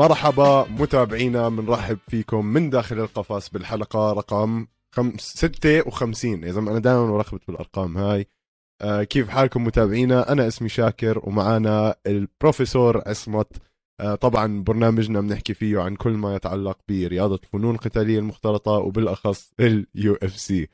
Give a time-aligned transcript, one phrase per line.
[0.00, 6.44] مرحبا متابعينا بنرحب فيكم من داخل القفص بالحلقة رقم خمس ستة وخمسين.
[6.44, 8.26] إذا أنا دائما بلخبط بالأرقام هاي.
[8.82, 13.46] آه كيف حالكم متابعينا؟ أنا اسمي شاكر ومعنا البروفيسور عصمت.
[14.00, 20.14] آه طبعا برنامجنا بنحكي فيه عن كل ما يتعلق برياضة الفنون القتالية المختلطة وبالأخص ال
[20.22, 20.68] UFC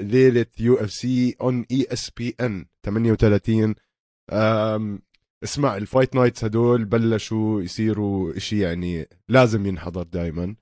[0.00, 3.74] ليلة يو اف سي اون اي اس بي ان 38
[5.44, 10.56] اسمع ال fight nights هدول بلشوا يصيروا إشي يعني لازم ينحضر دائما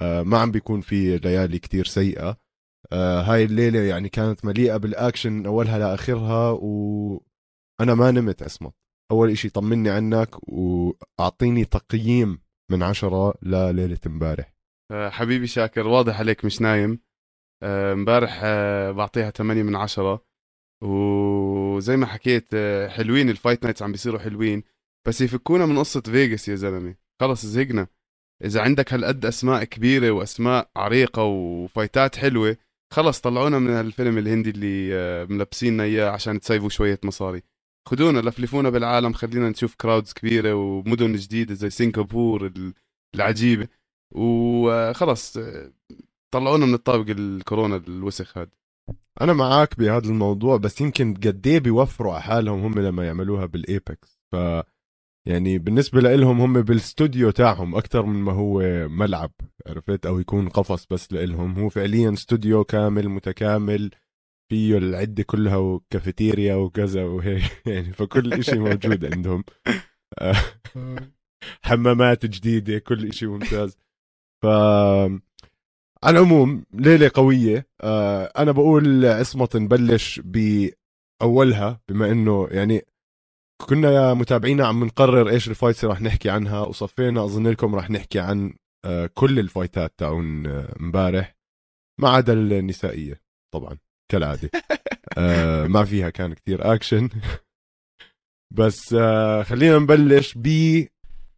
[0.00, 2.36] آه ما عم بيكون في ليالي كتير سيئة.
[2.92, 8.74] آه هاي الليلة يعني كانت مليئة بالأكشن من أولها لآخرها وأنا ما نمت اسمت
[9.10, 12.38] أول إشي طمني عنك وأعطيني تقييم
[12.70, 14.54] من عشرة لليلة امبارح.
[14.92, 17.00] آه، حبيبي شاكر واضح عليك مش نايم.
[17.62, 18.40] امبارح
[18.90, 20.25] بعطيها 8 من عشرة.
[20.82, 24.62] وزي ما حكيت آه، حلوين ال fight nights عم بيصيروا حلوين.
[25.08, 26.94] بس يفكونا من قصة فيغاس يا زلمة.
[27.20, 27.86] خلص زهقنا.
[28.44, 32.56] إذا عندك هالقد أسماء كبيرة وأسماء عريقة و fight ات حلوة
[32.92, 37.42] خلص طلعونا من الفيلم الهندي اللي آه، ملبسيننا إياه عشان ت save وا شوية مصاري.
[37.88, 42.52] خدونا لفلفونا بالعالم خلينا نشوف crowds كبيرة ومدن جديدة زي سنغافور
[43.14, 43.68] العجيبة.
[44.14, 45.72] وخلص آه،
[46.34, 48.50] طلعونا من الطابق الكورونا الوسخ هذا.
[49.20, 54.20] أنا معك بهذا الموضوع بس يمكن قد إيه بيوفروا على حالهم هم لما يعملوها بالايبكس
[54.32, 54.36] ف
[55.26, 59.32] يعني بالنسبة لهم هم بالاستوديو تاعهم أكثر من ما هو ملعب
[59.66, 63.90] عرفت؟ أو يكون قفص بس لهم هو فعليا استوديو كامل متكامل
[64.50, 67.42] فيه العدة كلها وكافيتيريا وكذا وهيك.
[67.66, 69.44] يعني فكل إشي موجود عندهم.
[71.62, 73.78] حمامات جديدة كل إشي ممتاز.
[74.42, 74.46] ف
[76.04, 77.66] على العموم ليلة قوية.
[77.80, 82.82] آه أنا بقول عصمت نبلش بأولها بما إنه يعني
[83.68, 87.74] كنا يا متابعينا عم نقرر إيش ال fights اللي رح نحكي عنها وصفينا أظن لكم
[87.74, 91.36] رح نحكي عن آه كل ال fight ات تاعون آه، امبارح
[92.00, 93.20] ما عدا النسائية
[93.54, 93.78] طبعا
[94.12, 94.50] كالعادة.
[95.18, 97.08] آه ما فيها كان كتير أكشن
[98.54, 100.48] بس آه خلينا نبلش ب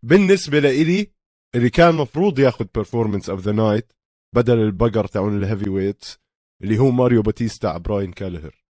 [0.02, 1.12] بالنسبة لإلي
[1.54, 3.92] اللي كان مفروض ياخذ performance of the night
[4.34, 6.18] بدل البقر تاعون ال heavyweights
[6.62, 8.64] اللي هو ماريو باتيستا على براين كيلهر.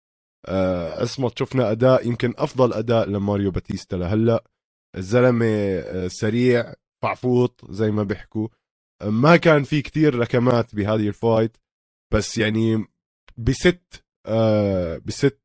[0.47, 4.45] آه اسمه شفنا أداء يمكن أفضل أداء لماريو باتيستا لهلأ.
[4.97, 8.49] الزلمة آه سريع فعفوط زي ما بيحكوا.
[9.03, 11.57] آه ما كان في كتير ركمات بهذه ال fight
[12.15, 12.85] بس يعني
[13.37, 14.05] بست
[15.07, 15.41] بست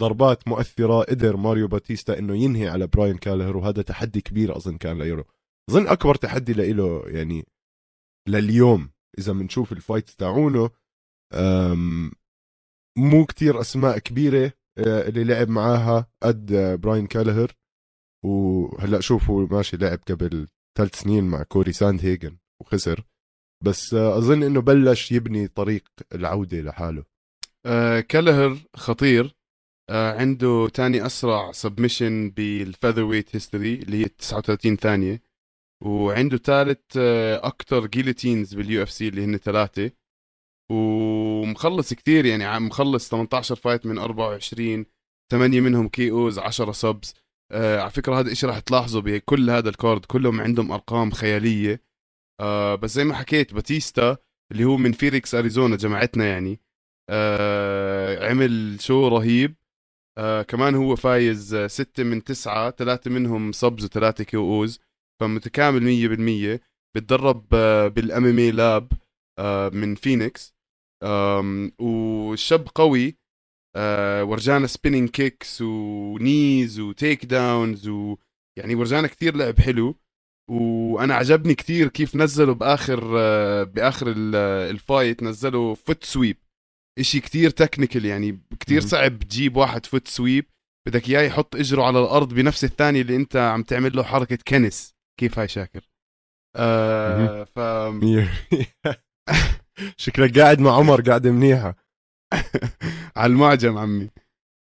[0.00, 5.02] ضربات مؤثرة قدر ماريو باتيستا إنه ينهي على براين كيلهر وهذا تحدي كبير أظن كان
[5.02, 5.24] له
[5.70, 7.46] أظن أكبر تحدي له يعني
[8.28, 8.90] لليوم.
[9.18, 10.70] إذا بنشوف الفايتات تاعونه
[12.98, 17.52] مو كتير أسماء كبيرة آه، اللي لعب معاها قد براين كيلهر.
[18.24, 23.04] وهلأ شوف هو ماشي لعب قبل ثلاث سنين مع كوري ساند هيجن وخسر.
[23.64, 27.04] بس آه، أظن إنه بلش يبني طريق العودة لحاله.
[27.66, 29.36] آه كيلهر خطير.
[29.90, 35.22] آه عنده تاني أسرع submission بال featherweight history اللي هي 39 ثانية.
[35.84, 39.90] وعنده ثالث آه، أكثر guillotines بال UFC اللي هن ثلاثة.
[40.72, 44.86] ومخلص كثير يعني مخلص 18 fight من 24
[45.32, 47.14] ثمانية منهم KOs 10 subs
[47.52, 51.82] آه على فكرة هذا الشيء راح تلاحظه بكل هذا الكارد كلهم عندهم أرقام خيالية.
[52.40, 54.16] آه بس زي ما حكيت باتيستا
[54.52, 56.60] اللي هو من فينيكس أريزونا جماعتنا يعني
[57.10, 59.56] آه عمل show رهيب.
[60.18, 64.80] آه كمان هو فايز ستة من تسعة ثلاثة منهم subs وثلاثة KOs.
[65.20, 66.60] فمتكامل 100%
[66.96, 68.92] بتدرب آه، بال MMA Lab
[69.72, 70.54] من فينيكس.
[71.78, 73.16] والشاب قوي
[73.76, 79.94] آه، ورجانا spinning kicks و knees و takedowns ويعني ورجانا كثير لعب حلو.
[80.50, 84.06] وأنا عجبني كثير كيف نزلوا بآخر آه، بآخر
[84.70, 86.36] ال fight نزلوا foot sweep
[86.98, 90.44] إشي كثير technical يعني كثير صعب تجيب واحد foot sweep
[90.88, 94.95] بدك إياه يحط إجره على الأرض بنفس الثانية اللي أنت عم تعمل له حركة كنس.
[95.20, 95.90] كيف هاي شاكر؟
[96.56, 97.58] آه ف
[99.96, 101.76] شكلك قاعد مع عمر قاعدة منيحه
[103.16, 104.10] على المعجم عمي.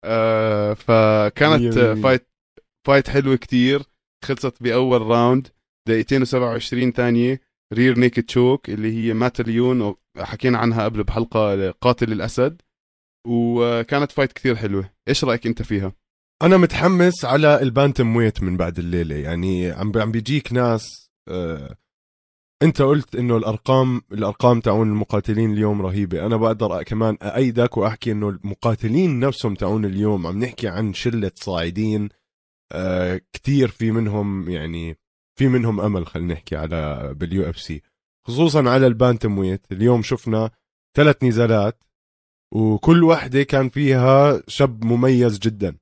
[0.04, 2.28] آه فكانت fight
[2.86, 3.82] fight حلوة كتير.
[4.24, 5.48] خلصت بأول round
[5.88, 7.40] دقيقتين و27 ثانية
[7.72, 12.62] rear naked choke اللي هي mata leão حكينا عنها قبل بحلقة قاتل الأسد.
[13.26, 14.90] وكانت فايت كثير حلوة.
[15.08, 15.92] إيش رأيك أنت فيها؟
[16.42, 19.14] أنا متحمس على ال bantamweight من بعد الليلة.
[19.14, 21.76] يعني عم عم بيجيك ناس آه
[22.62, 26.26] أنت قلت إنه الأرقام الأرقام تاعون المقاتلين اليوم رهيبة.
[26.26, 32.08] أنا بقدر كمان أأيدك وأحكي إنه المقاتلين نفسهم تاعون اليوم عم نحكي عن شلة صاعدين
[32.72, 34.98] آه كثير في منهم يعني
[35.38, 37.82] في منهم أمل خلينا نحكي على بال UFC.
[38.26, 39.66] خصوصا على ال bantamweight.
[39.72, 40.50] اليوم شفنا
[40.96, 41.84] ثلاث نزالات
[42.54, 45.76] وكل واحدة كان فيها شاب مميز جدا.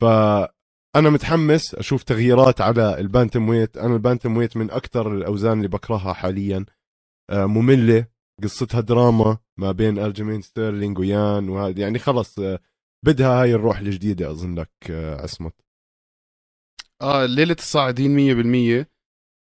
[0.00, 3.76] فأنا متحمس أشوف تغييرات على ال bantamweight.
[3.76, 6.66] أنا ال bantamweight من أكثر الأوزان اللي بكرهها حاليا.
[7.30, 8.06] آه، مملة
[8.42, 12.60] قصتها دراما ما بين ألجمين ستيرلينج ويان وهذا يعني خلص آه،
[13.06, 15.54] بدها هاي الروح الجديدة أظن لك آه، عصمت.
[17.02, 18.90] آه ليلة الصاعدين 100%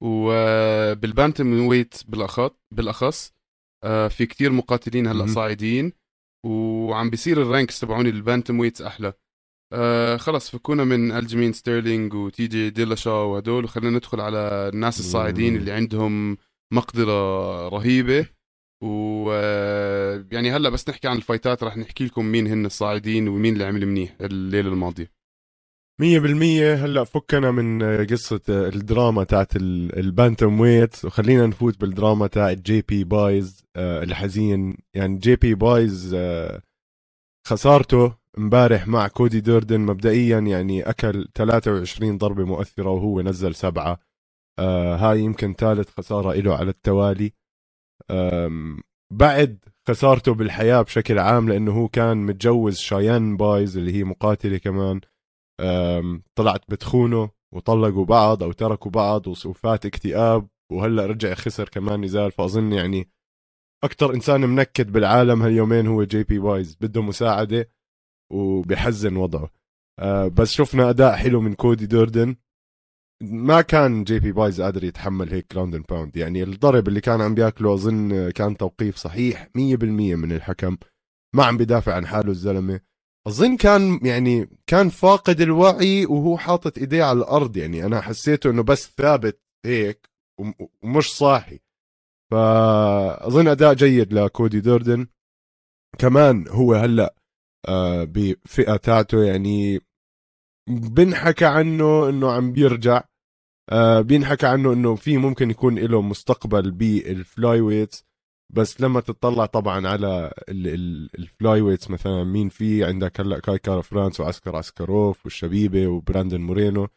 [0.02, 3.32] وبال bantamweight بالاخص بالأخص
[3.84, 5.92] آه في كتير مقاتلين هلأ صاعدين.
[6.46, 9.12] وعم بيصير ال ranks تبعون ال bantamweights أحلى.
[9.72, 14.38] آه خلص فكونا من ألجمين ستيرلينج وتي جي ديلاشو وهدول وخلينا ندخل على
[14.74, 16.36] الناس الصاعدين اللي عندهم
[16.72, 18.26] مقدرة رهيبة.
[18.82, 23.28] و آه، يعني هلأ بس نحكي عن ال fightات رح نحكي لكم مين هن الصاعدين
[23.28, 25.10] ومين اللي عمل منيح الليلة الماضية.
[26.00, 26.74] مية بالمية.
[26.74, 31.04] هلأ فكنا من قصة الدراما تاعت ال bantamweight.
[31.04, 34.76] وخلينا نفوت بالدراما تاعت جي بي بايس آه، الحزين.
[34.94, 36.62] يعني جي بي بايس آه،
[37.48, 44.00] خسارته امبارح مع كودي دردن مبدئيا يعني أكل 23 ضربة مؤثرة وهو نزل سبعة.
[44.58, 47.32] آه، هاي يمكن ثالث خسارة له على التوالي.
[49.12, 55.00] بعد خسارته بالحياة بشكل عام لأنه هو كان متجوز شايان بايس اللي هي مقاتلة كمان.
[56.34, 62.32] طلعت بتخونه وطلقوا بعض أو تركوا بعض وفات اكتئاب وهلأ رجع خسر كمان نزال.
[62.32, 63.10] فأظن يعني
[63.84, 67.70] أكثر إنسان منكد بالعالم هاليومين هو جي بي بايس بده مساعدة.
[68.30, 69.50] وبحزن وضعه.
[69.98, 72.36] أه بس شفنا أداء حلو من كودي دردن
[73.22, 77.20] ما كان جي بي بايس قادر يتحمل هيك ground and pound يعني الضرب اللي كان
[77.20, 80.76] عم بياكله أظن كان توقيف صحيح 100% من الحكم.
[81.34, 82.80] ما عم بيدافع عن حاله الزلمة.
[83.26, 87.56] أظن كان يعني كان فاقد الوعي وهو حاطط إيديه على الأرض.
[87.56, 90.08] يعني أنا حسيته إنه بس ثابت هيك
[90.82, 91.60] ومش صاحي.
[92.30, 95.06] فأظن أداء جيد لكودي دردن
[95.98, 97.17] كمان هو هلأ آه
[98.04, 99.80] بفئه تاعته يعني
[100.68, 103.04] بنحكى عنه إنه عم بيرجع
[103.70, 108.04] آه بينحكى عنه إنه في ممكن يكون له مستقبل بال flyweights
[108.52, 110.32] بس لما تطلع طبعا على
[111.18, 116.88] ال flyweights مثلا مين في عندك هلأ كاي كارا فرانس وأسكار أسكاروف والشبيبة وبراندن مورينو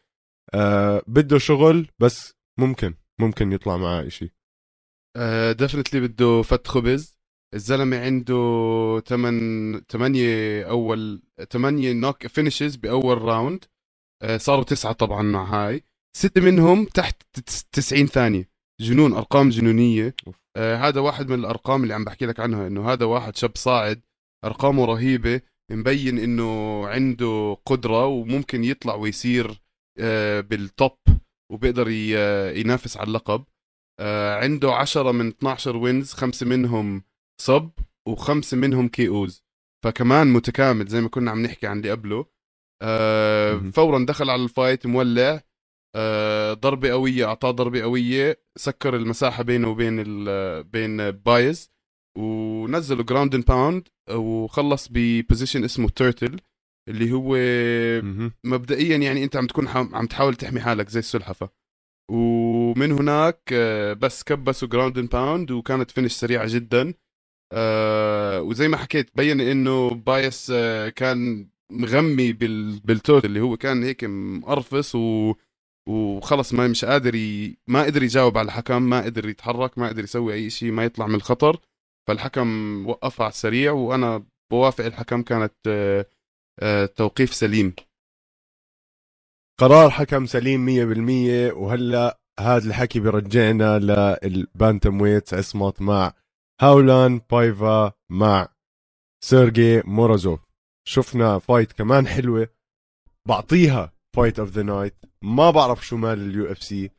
[0.54, 4.30] آه بده شغل بس ممكن ممكن يطلع معاه شيء
[5.16, 7.21] آه definitely بده فت خبز.
[7.54, 8.34] الزلمة عنده
[9.06, 11.22] 8 8 اول
[11.52, 13.64] 8 knock finishes بأول round
[14.22, 15.82] آه صاروا تسعة طبعا مع هاي.
[16.16, 17.22] ستة منهم تحت
[17.72, 18.48] 90 ثانية.
[18.80, 20.14] جنون أرقام جنونية.
[20.56, 24.00] آه هذا واحد من الأرقام اللي عم بحكي لك عنها إنه هذا واحد شاب صاعد
[24.44, 25.40] أرقامه رهيبة
[25.70, 29.62] مبين إنه عنده قدرة وممكن يطلع ويصير
[29.98, 30.98] آه بال top
[31.52, 31.88] وبيقدر
[32.58, 33.44] ينافس على اللقب.
[34.00, 37.02] آه عنده 10 من 12 wins خمسة منهم
[37.40, 37.70] sub
[38.08, 39.44] وخمسه منهم KOs
[39.84, 42.26] فكمان متكامل زي ما كنا عم نحكي عن اللي قبله.
[42.82, 45.42] آه فورا دخل على ال fight مولع.
[45.96, 50.02] آه، ضربة قوية أعطاه ضربة قوية سكر المساحة بينه وبين
[50.62, 51.70] بين بايز
[52.18, 56.40] ونزله ground and pound وخلص ب position اسمه turtle
[56.88, 57.36] اللي هو
[58.44, 61.48] مبدئيا يعني أنت عم تكون عم تحاول تحمي حالك زي السلحفة.
[62.10, 66.94] ومن هناك آه، بس كبسوا ground and pound وكانت finish سريعة جدا.
[67.52, 70.52] آه، وزي ما حكيت بين إنه بايز
[70.96, 75.34] كان مغمي بال turtle اللي هو كان هيك مقرفص و
[75.88, 77.56] وخلص ما مش قادر ي...
[77.66, 81.06] ما قدر يجاوب على الحكم ما قدر يتحرك ما قدر يسوي أي شيء ما يطلع
[81.06, 81.60] من الخطر.
[82.08, 82.48] فالحكم
[82.86, 86.06] وقفها على السريع وأنا بوافق الحكم كانت آه،
[86.60, 87.74] آه، توقيف سليم.
[89.60, 93.78] قرار حكم سليم 100% وهلأ هذا الحكي برجعنا
[94.22, 96.12] لل bantamweight عصمت مع
[96.60, 98.48] هاوليان بايفا مع
[99.24, 100.40] سيرجي موروزوف
[100.88, 102.48] شفنا fight كمان حلوة.
[103.28, 106.90] بعطيها fight of the night ما بعرف شو مال ال UFC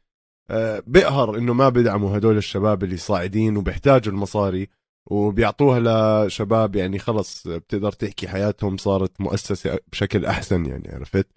[0.50, 4.70] أه بقهر إنه ما بدعموا هدول الشباب اللي صاعدين وبيحتاجوا المصاري
[5.12, 5.80] وبيعطوها
[6.26, 11.28] لشباب يعني خلص بتقدر تحكي حياتهم صارت مؤسسة بشكل أحسن يعني عرفت؟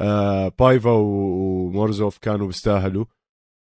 [0.00, 3.04] آه بايفا وموروزوف كانوا بيستاهلوا.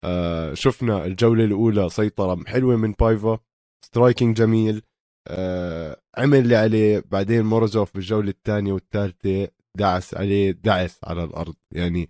[0.04, 3.40] آه شفنا الجولة الأولى سيطرة حلوة من بايفا.
[3.86, 4.82] striking جميل
[5.28, 9.48] آه عمل اللي عليه بعدين موروزوف بالجولة الثانية والثالثة
[9.78, 11.56] دعس عليه دعس على الأرض.
[11.74, 12.10] يعني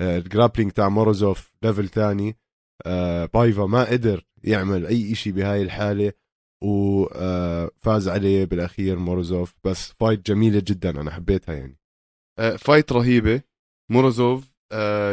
[0.00, 2.36] آه، ال grappling تاع موروزوف level ثاني
[3.34, 6.12] بايفا ما قدر يعمل أي شيء بهاي الحالة
[6.64, 11.78] وفاز آه، عليه بالأخير موروزوف بس fight جميلة جدا أنا حبيتها يعني.
[12.58, 13.42] fight آه، رهيبة.
[13.90, 14.50] موروزوف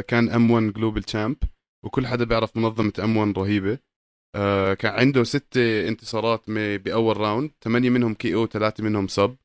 [0.08, 1.38] كان M-1 Global champ
[1.86, 3.80] وكل حدا بيعرف منظمة M-1 رهيبة.
[4.38, 7.52] آه كان عنده ست انتصارات بأول round.
[7.64, 9.38] ثمانيه منهم KO ثلاثة منهم sub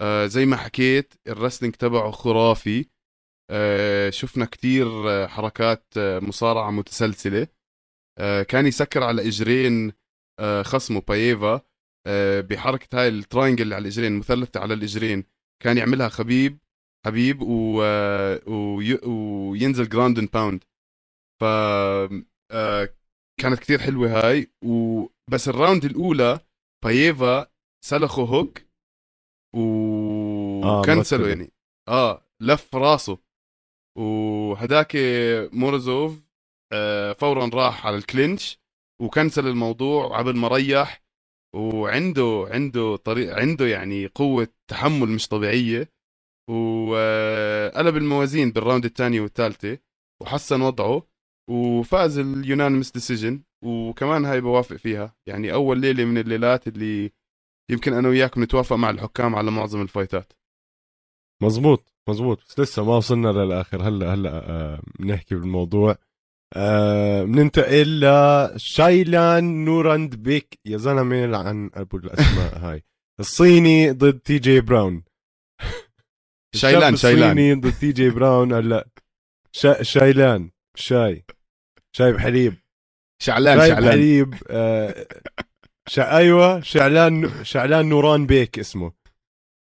[0.00, 2.86] آه زي ما حكيت ال wrestling تبعه خرافي.
[3.50, 7.48] آه شفنا كتير آه، حركات آه، مصارعة متسلسلة.
[8.18, 9.92] آه كان يسكر على إجرين
[10.40, 11.60] آه خصمه بايفا
[12.06, 15.24] آه بحركة هاي ال triangle اللي على الإجرين المثلثه على الإجرين.
[15.62, 16.58] كان يعملها خبيب
[17.06, 17.82] حبيب و...
[17.82, 18.94] آه، وي...
[19.04, 20.64] وينزل ground and pound
[21.40, 21.44] ف
[23.40, 24.50] كانت كتير حلوة هاي.
[24.64, 26.40] وبس ال round الأولى
[26.84, 27.46] بايفا
[27.84, 28.58] سلخه hook
[29.56, 31.28] و cancel له مرتبة.
[31.28, 31.52] يعني.
[31.88, 33.18] آه لف راسه.
[33.98, 34.96] وهداك
[35.52, 36.24] موروزوف
[36.72, 38.58] آه، فورا راح على ال clinch
[39.02, 41.04] و cancel الموضوع قبل ما ريح.
[41.56, 45.88] وعنده عنده طريق عنده يعني قوة تحمل مش طبيعية.
[46.50, 49.78] وقلب الموازين بال round الثانية والثالثة
[50.22, 51.13] وحسن وضعه.
[51.50, 55.16] وفاز ال unanimous decision وكمان هاي بوافق فيها.
[55.28, 57.10] يعني أول ليلة من الليلات اللي
[57.70, 60.32] يمكن أنا وياك بنتوافق مع الحكام على معظم ال fightات.
[61.42, 62.38] مزبوط مزبوط.
[62.48, 63.88] بس لسه ما وصلنا للآخر.
[63.88, 65.96] هلا هلا آه بنحكي بالموضوع.
[66.56, 70.58] آه بننتقل لشايلان نوراند بيك.
[70.66, 72.82] يا زلمة لعن أبو الأسماء هاي.
[73.20, 75.04] الصيني ضد تي جي براون.
[76.54, 77.30] شايلان شايلان.
[77.30, 78.88] الصيني ضد تي جي براون هلا.
[79.52, 80.50] شا شايلان.
[80.74, 81.24] شاي.
[81.96, 82.54] شاي بحليب.
[83.22, 83.88] شعلان شاي شعلان.
[83.90, 85.06] بحليب آه
[85.88, 88.92] شا أيوه شعلان شعلان نوران بيك اسمه.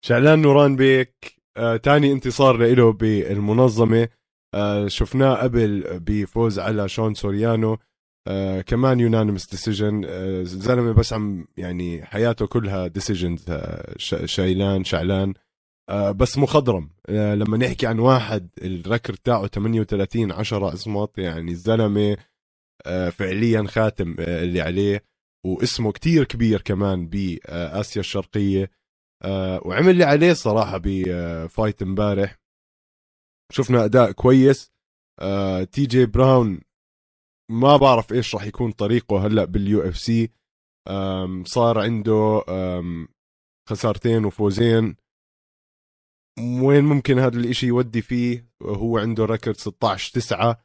[0.05, 4.09] شعلان نوران بيك آه تاني انتصار له بالمنظمة.
[4.55, 7.79] آه شفناه قبل بفوز على شون سوريانو.
[8.27, 13.95] آه كمان يونانيمس ديسيجن آه زلمة بس عم يعني حياته كلها ديسيجنز آه
[14.27, 15.35] شايلان شعلان.
[15.91, 16.91] بس مخضرم.
[17.09, 22.17] آه لما نحكي عن واحد الركر تاعه 38 10 اصمت يعني الزلمة
[22.87, 25.05] آه فعليا خاتم آه اللي عليه
[25.47, 28.71] واسمه كتير كبير كمان بآسيا الشرقية.
[29.23, 32.39] آه وعمل اللي عليه صراحة ب fight امبارح.
[33.53, 34.73] شفنا أداء كويس.
[35.21, 36.61] آه تي جي براون
[37.51, 40.31] ما بعرف إيش راح يكون طريقه هلأ بال UFC.
[41.45, 42.45] صار عنده
[43.69, 44.97] خسارتين وفوزين.
[46.41, 50.65] وين ممكن هذا الإشي يودي فيه؟ هو عنده record 16 9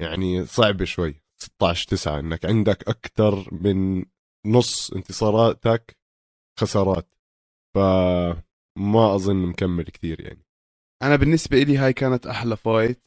[0.00, 1.14] يعني صعبة شوي.
[1.42, 4.04] 16 9 إنك عندك أكثر من
[4.46, 5.96] نص انتصاراتك
[6.60, 7.14] خسارات.
[7.74, 10.46] فما أظن مكمل كثير يعني.
[11.02, 13.02] أنا بالنسبة لي هاي كانت أحلى fight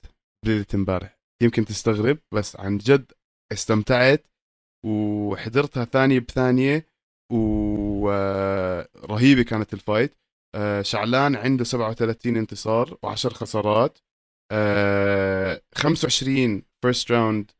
[0.46, 1.20] بليله امبارح.
[1.44, 3.12] يمكن تستغرب بس عن جد
[3.52, 4.28] استمتعت
[4.86, 6.86] وحضرتها ثانية بثانية
[7.32, 10.16] ورهيبه كانت ال fight.
[10.56, 13.98] آه، شعلان عنده 37 انتصار و10 خسارات.
[14.52, 17.52] آه، 25 first round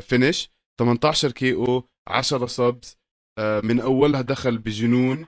[0.00, 2.96] finish 18 KO 10 subs
[3.64, 5.26] من أولها دخل بجنون.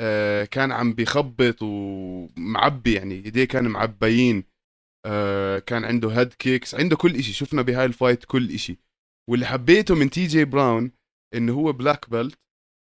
[0.00, 4.44] آه، كان عم بيخبط ومعبي يعني ايديه كان معبيين.
[5.06, 7.32] آه، كان عنده head kicks عنده كل إشي.
[7.32, 8.78] شفنا بهاي ال fight كل إشي.
[9.30, 10.92] واللي حبيته من تي جي براون
[11.34, 12.38] إنه هو black belt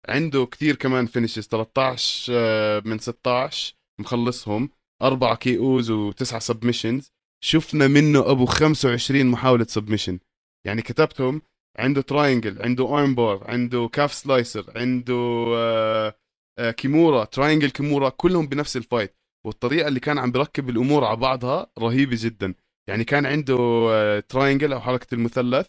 [0.10, 4.70] عنده كتير كمان finishes 13 آه، من 16 مخلصهم
[5.02, 7.12] أربعة KOs وتسعة submissions
[7.44, 10.20] شفنا منه أبو 25 محاولة submission
[10.66, 11.42] يعني كتبتهم
[11.80, 16.16] عنده triangle عنده arm bar عنده calf slicer عنده آه
[16.60, 21.18] آه، kimura triangle kimura كلهم بنفس ال fight والطريقة اللي كان عم بركب الأمور على
[21.18, 22.54] بعضها رهيبة جدا.
[22.90, 23.56] يعني كان عنده
[24.20, 25.68] triangle أو حركة المثلث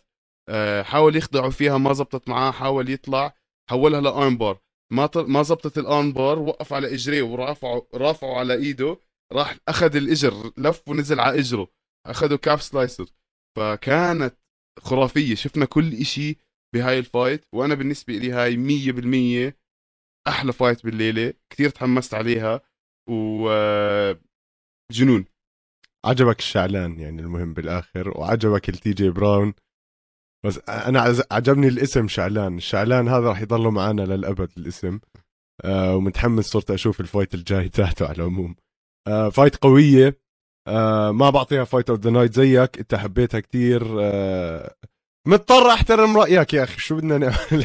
[0.82, 3.34] حاول يخدعه فيها ما زبطت معاه حاول يطلع.
[3.70, 4.58] حولها ل arm bar
[4.92, 5.30] ما طل...
[5.30, 8.98] ما زبطت ال arm bar وقف على إجريه ورافعه رافعه على إيده
[9.32, 11.68] راح أخذ الإجر لف ونزل على إجره.
[12.06, 13.06] اخذه calf slicer.
[13.56, 14.36] فكانت
[14.78, 15.34] خرافية.
[15.34, 16.36] شفنا كل إشي
[16.74, 18.56] بهاي ال fight وأنا بالنسبة لي هاي
[19.50, 19.54] 100%
[20.28, 21.32] أحلى fight بالليلة.
[21.52, 22.60] كثير تحمست عليها.
[23.10, 24.14] وجنون
[26.04, 29.54] عجبك الشعلان يعني المهم بالآخر وعجبك ال TJ Brown
[30.44, 32.56] بس أنا عجبني الاسم شعلان.
[32.56, 34.98] الشعلان هذا راح يضل معنا للأبد الاسم.
[35.64, 38.56] آه ومتحمس صرت أشوف ال fight الجاي تاعته على العموم.
[39.08, 40.18] آه fight قوية.
[40.68, 42.78] آه ما بعطيها fight of the night زيك.
[42.78, 43.82] انت حبيتها كتير.
[44.00, 44.74] آه
[45.28, 46.78] مضطر أحترم رأيك يا أخي.
[46.80, 47.64] شو بدنا نعمل؟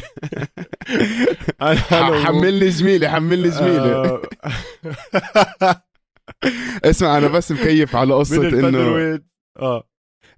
[1.62, 4.22] أنا- حملني زميلي حملني زميلي آه،
[6.84, 9.20] اسمع أنا بس مكيف على قصة إنه
[9.58, 9.89] آه.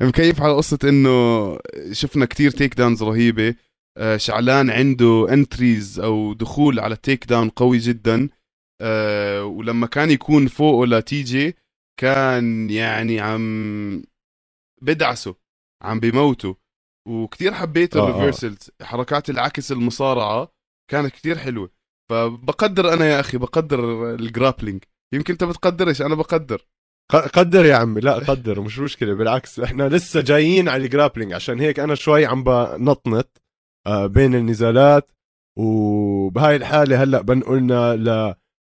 [0.02, 1.58] مكيف على قصة إنه
[1.92, 3.54] شفنا كتير takedowns رهيبة.
[3.98, 8.28] آه، شعلان عنده entries أو دخول على takedown قوي جدا.
[8.80, 11.56] آه، ولما كان يكون فوقه ل TJ
[12.00, 14.02] كان يعني عم
[14.82, 15.34] بدعسه
[15.82, 16.56] عم بيموته
[17.08, 18.10] وكتير حبيت آه، آه.
[18.10, 20.52] ال reversals حركات العكس المصارعة
[20.90, 21.70] كانت كتير حلوة.
[22.10, 26.66] فبقدر أنا يا أخي بقدر ال grappling يمكن أنت بتقدرش أنا بقدر.
[27.16, 31.60] قدر يا عمي لا قدر مش مشكلة بالعكس إحنا لسه جايين على ال grappling عشان
[31.60, 33.42] هيك أنا شوي عم بنطنط
[33.86, 35.12] آه، بين النزالات
[35.58, 37.96] وبهاي الحالة هلأ بنقلنا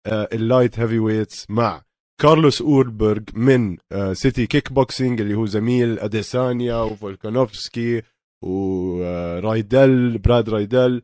[0.07, 1.83] لل light heavyweights مع
[2.21, 8.03] كارلوس أولبرغ من آه، City Kickboxing اللي هو زميل أديسانيا وفولكانوفسكي
[8.45, 11.03] ورايدل براد رايدل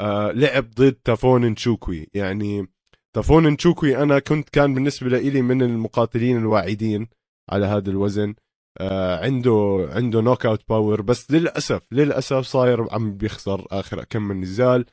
[0.00, 2.08] آه، لعب ضد تافون نشوكوي.
[2.14, 2.68] يعني
[3.16, 7.08] تافون نشوكوي أنا كنت كان بالنسبة لي من المقاتلين الواعدين
[7.50, 8.34] على هذا الوزن.
[8.80, 14.84] آه عنده عنده knockout power بس للأسف للأسف صاير عم بيخسر آخر كم من نزال.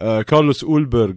[0.00, 1.14] آه كارلوس أولبرغ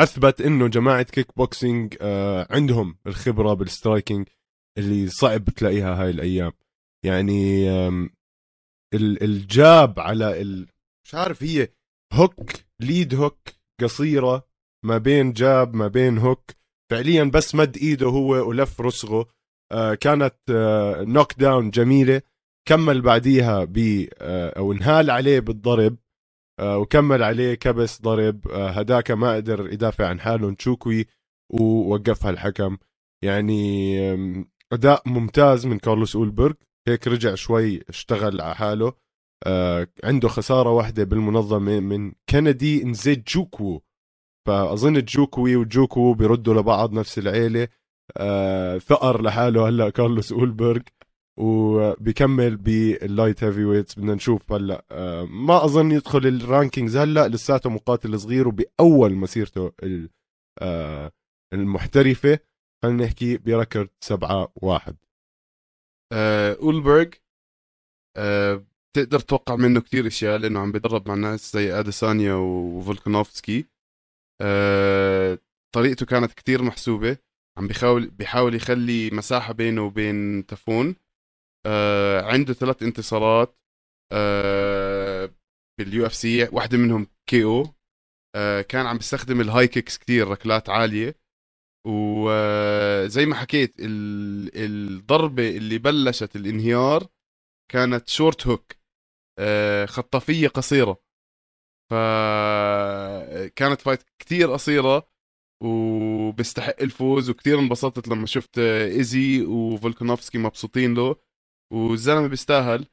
[0.00, 4.28] أثبت إنه جماعة كيك بوكسينج آه عندهم الخبرة بال striking
[4.78, 6.52] اللي صعب تلاقيها هاي الأيام.
[7.04, 7.68] يعني
[8.94, 10.66] ال jab على ال...
[11.04, 11.68] مش عارف هي
[12.12, 13.48] hook lead hook
[13.80, 14.47] قصيرة
[14.84, 16.50] ما بين jab ما بين hook.
[16.90, 19.26] فعليا بس مد إيده هو ولف رسغه.
[19.72, 22.22] آه كانت آه knockdown جميلة.
[22.68, 25.96] كمل بعديها ب آه أو انهال عليه بالضرب.
[26.60, 28.48] آه وكمل عليه كبس ضرب.
[28.48, 31.06] آه هداك ما قدر يدافع عن حاله نشوكوي
[31.50, 32.76] ووقفها الحكم
[33.24, 33.98] يعني
[34.72, 36.54] أداء ممتاز من كارلوس أولبرغ.
[36.88, 38.92] هيك رجع شوي اشتغل على حاله.
[39.46, 43.82] آه عنده خسارة واحدة بالمنظمة من كندي نزيجوكو.
[44.48, 47.68] فأظن جوكوي وجوكو بيردوا لبعض نفس العيلة.
[48.16, 50.80] آه ثأر لحاله هلأ كارلوس أولبرغ
[51.38, 57.70] وبيكمل بال light heavyweights بدنا نشوف هلأ آه ما أظن يدخل ال rankings هلأ لساته
[57.70, 59.72] مقاتل صغير وبأول مسيرته
[60.58, 61.12] آه
[61.52, 62.38] المحترفة.
[62.82, 64.96] خلينا نحكي بركض سبعة واحد.
[66.12, 67.06] أولبرغ
[68.96, 73.66] تقدر تتوقع منه كتير أشياء لأنه عم بيدرب مع ناس زي آديسانيا وفولكانوفسكي.
[74.42, 75.38] آه
[75.74, 77.18] طريقته كانت كتير محسوبة.
[77.58, 80.96] عم بيحاول بيحاول يخلي مساحة بينه وبين تافون.
[81.66, 83.58] آه عنده ثلاث انتصارات
[84.12, 85.34] آه
[85.78, 87.74] بال UFC واحدة منهم KO.
[88.36, 91.14] آه كان عم بيستخدم ال high kicks كتير ركلات عالية.
[91.86, 97.06] وزي ما حكيت ال- الضربة اللي بلشت الانهيار
[97.72, 98.72] كانت short hook.
[99.38, 101.00] آه، خطافية قصيرة.
[101.90, 105.08] فكانت fight كتير قصيرة
[105.64, 111.16] وبيستحق الفوز وكتير انبسطت لما شفت إيزي وفولكانوفسكي مبسوطين له
[111.72, 112.86] والزلمة بيستاهل.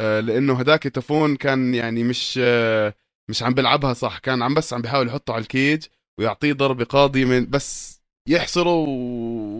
[0.00, 2.94] آه، لأنه هداك تافون كان يعني مش آه،
[3.30, 5.86] مش عم بيلعبها صح كان عم بس عم بيحاول يحطه على ال cage
[6.20, 8.74] ويعطيه ضربة قاضية من بس يحصره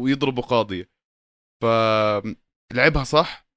[0.01, 0.91] ويضربه قاضية.
[1.63, 3.48] فلعبها صح.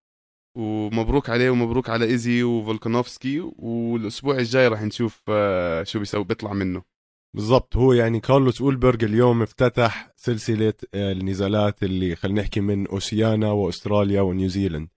[0.57, 6.83] ومبروك عليه ومبروك على إيزي وفولكانوفسكي والأسبوع الجاي راح نشوف آه، شو بيسوي بيطلع منه.
[7.35, 13.51] بالضبط هو يعني كارلوس أولبرغ اليوم افتتح سلسلة آه، النزالات اللي خلينا نحكي من أوسيانا
[13.51, 14.87] وأستراليا ونيوزيلند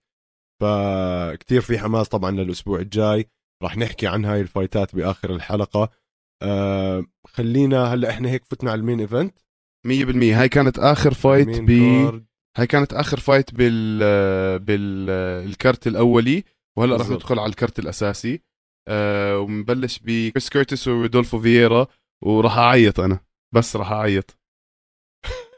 [0.61, 3.29] فكتير في حماس طبعا للأسبوع الجاي.
[3.63, 5.89] راح نحكي عن هاي الفايتات بآخر الحلقة.
[6.41, 9.39] آه خلينا هلأ إحنا هيك فتنا على ال main event.
[9.87, 9.89] 100%
[10.33, 12.25] هاي كانت آخر fight ب.
[12.57, 13.99] هاي كانت آخر fight بال
[14.59, 16.43] بال card الأولي
[16.77, 17.15] وهلأ بالضبط.
[17.15, 18.41] ندخل على ال card الأساسي.
[18.87, 21.87] آه ومنبلش بكريس كيرتس ورودولفو فييرا
[22.23, 23.19] وراح أعيط أنا.
[23.53, 24.37] بس راح أعيط.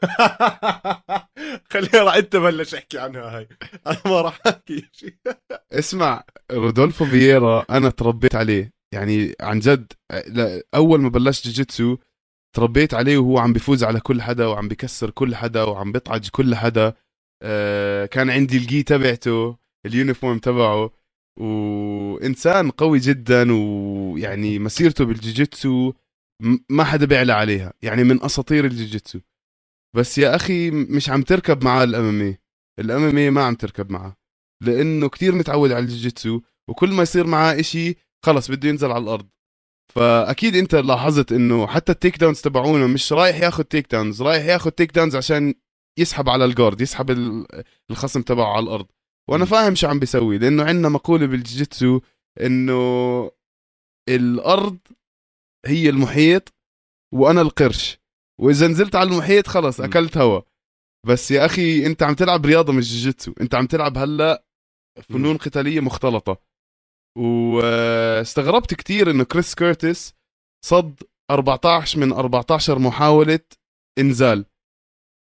[1.72, 3.48] خليها راح أنت بلش أحكي عنها هاي.
[3.86, 5.14] أنا ما راح أحكي شيء.
[5.72, 8.72] اسمع رودولفو فييرا أنا تربيت عليه.
[8.94, 9.92] يعني عن جد
[10.26, 11.96] لا- أول ما بلشت جوجيتسو
[12.58, 16.54] تربيت عليه وهو عم بيفوز على كل حدا وعم بيكسر كل حدا وعم بيطعج كل
[16.54, 16.94] حدا.
[17.42, 20.90] آه، كان عندي الجي تبعته ال uniform تبعه.
[21.40, 25.92] وإنسان قوي جدا ويعني مسيرته بالجوجيتسو
[26.70, 27.72] ما حدا بيعلى عليها.
[27.82, 29.20] يعني من أساطير الجوجيتسو.
[29.96, 32.36] بس يا أخي مش عم تركب معاه ال MMA
[32.80, 34.16] الامامي ما عم تركب معاه.
[34.64, 36.40] لأنه كتير متعود على الجوجيتسو
[36.70, 39.28] وكل ما يصير معاه إشي خلص بده ينزل على الأرض.
[39.94, 45.16] فأكيد أنت لاحظت إنه حتى ال takedowns تبعونه مش رايح ياخذ takedowns رايح ياخذ takedowns
[45.16, 45.54] عشان
[45.98, 47.46] يسحب على ال guard يسحب ال-
[47.90, 48.86] الخصم تبعه على الأرض.
[49.30, 49.44] وأنا.
[49.44, 52.00] فاهم شو عم بيسوي لأنه عندنا مقولة بالجيتسو
[52.40, 53.30] إنه
[54.08, 54.78] الأرض
[55.66, 56.54] هي المحيط
[57.14, 57.98] وأنا القرش.
[58.40, 59.80] وإذا نزلت على المحيط خلص.
[59.80, 60.40] أكلت هوا.
[61.06, 64.44] بس يا أخي أنت عم تلعب رياضة مش جيتسو أنت عم تلعب هلأ
[65.02, 66.47] فنون قتالية مختلطة.
[67.16, 70.14] واستغربت كتير إنه كريس كيرتس
[70.64, 73.40] صد 14 من 14 محاولة
[73.98, 74.44] إنزال.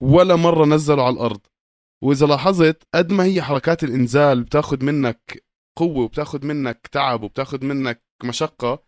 [0.03, 1.41] ولا مرة نزله على الأرض.
[2.05, 5.45] وإذا لاحظت قد ما هي حركات الإنزال بتاخذ منك
[5.79, 8.83] قوة وبتاخذ منك تعب وبتاخذ منك مشقة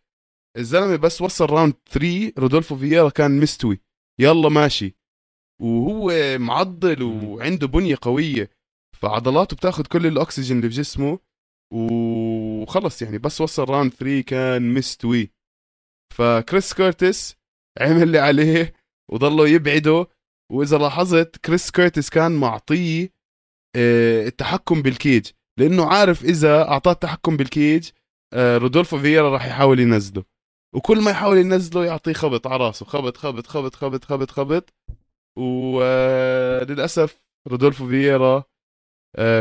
[0.56, 3.80] الزلمة بس وصل round 3 رودولفو فييرا كان مستوي.
[4.20, 4.96] يلا ماشي.
[5.62, 8.50] وهو معضل وعنده بنية قوية.
[8.96, 11.18] فعضلاته بتاخذ كل الأكسجين اللي بجسمه
[11.74, 13.18] وخلص يعني.
[13.18, 15.30] بس وصل round 3 كان مستوي.
[16.16, 17.36] فكريس كورتس
[17.80, 18.72] عمل اللي عليه
[19.12, 20.06] وضلوا يبعده
[20.52, 23.08] وإذا لاحظت كريس كورتس كان معطيه
[23.76, 25.26] آه، التحكم بال cage.
[25.58, 27.90] لأنه عارف إذا أعطاه التحكم بال cage
[28.32, 30.24] آه، رودولفو فييرا راح يحاول ينزله.
[30.74, 32.86] وكل ما يحاول ينزله يعطيه خبط على راسه.
[32.86, 34.74] خبط خبط خبط خبط خبط خبط.
[35.38, 38.44] وللاسف آه، رودولفو فييرا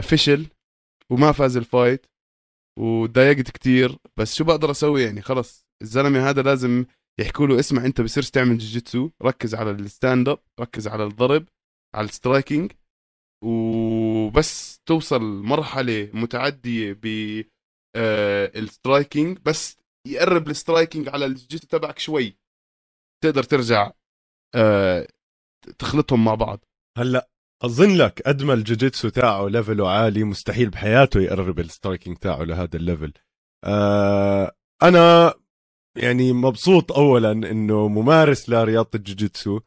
[0.01, 0.47] فشل
[1.11, 2.12] وما فاز ال fight.
[2.79, 3.97] وتضايقت كتير.
[4.17, 6.85] بس شو بقدر أسوي يعني؟ خلص الزلمة هذا لازم
[7.19, 11.45] يحكوا له اسمع أنت بصيرش تعمل جوجيتسو ركز على ال stand up ركز على الضرب
[11.95, 12.71] على ال striking.
[13.43, 17.05] وبس توصل مرحلة متعدية ب
[17.95, 19.39] آه، ال striking.
[19.45, 22.37] بس يقرب ال striking على الجوجيتسو تبعك شوي.
[23.23, 23.91] تقدر ترجع
[24.55, 25.07] آه،
[25.79, 26.65] تخلطهم مع بعض.
[26.97, 27.29] هلأ
[27.63, 32.43] أظن لك قد ما الجوجيتسو تاعه level ه عالي مستحيل بحياته يقرب ال striking تاعه
[32.43, 33.13] لهذا ال level.
[33.63, 35.33] آه أنا
[35.97, 39.59] يعني مبسوط اولا إنه ممارس لرياضة الجوجيتسو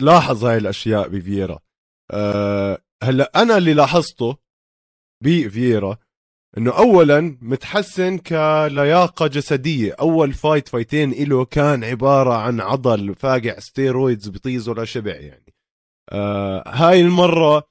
[0.00, 1.58] لاحظ هاي الأشياء بفييرا.
[2.10, 4.36] أه هلأ أنا اللي لاحظته
[5.24, 5.98] بفييرا
[6.58, 9.92] إنه اولا متحسن كلياقة جسدية.
[10.00, 15.45] أول fight فايتين إله كان عبارة عن عضل فاقع steroids بطيزه لشبع يعني.
[16.12, 17.68] أه هاي المرة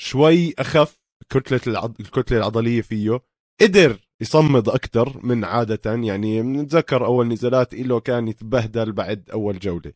[0.00, 1.94] شوي أخف كتلة العض...
[2.00, 3.20] الكتلة العضلية فيه.
[3.60, 9.92] قدر يصمد أكثر من عادة يعني بنتذكر أول نزالات له كان يتبهدل بعد أول جولة.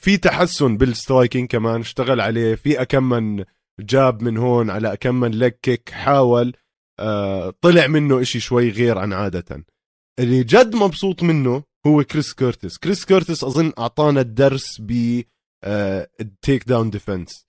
[0.00, 2.54] في تحسن بال striking كمان اشتغل عليه.
[2.54, 3.44] في أكم من
[3.80, 6.52] jab من هون على أكم من kick حاول
[7.00, 9.64] أه، طلع منه إشي شوي غير عن عادة.
[10.18, 12.78] اللي جد مبسوط منه هو كريس كيرتس.
[12.78, 15.22] كريس كيرتس أظن أعطانا الدرس ب
[16.20, 17.46] ال takedown defense.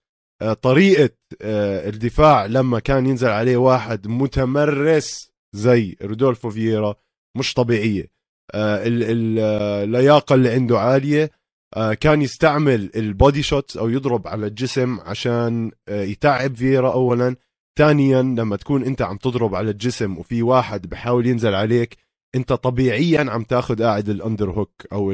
[0.62, 1.10] طريقة
[1.42, 6.96] أه، الدفاع لما كان ينزل عليه واحد متمرس زي رودولفو فييرا
[7.38, 8.08] مش طبيعية.
[8.54, 11.32] آه، اللياقة اللي عنده عالية.
[11.76, 17.36] آه، كان يستعمل ال body shots أو يضرب على الجسم عشان آه، يتعب فييرا اولا.
[17.78, 21.98] ثانيا لما تكون أنت عم تضرب على الجسم وفي واحد بحاول ينزل عليك
[22.36, 25.12] أنت طبيعيا عم تاخذ قاعد ال underhook أو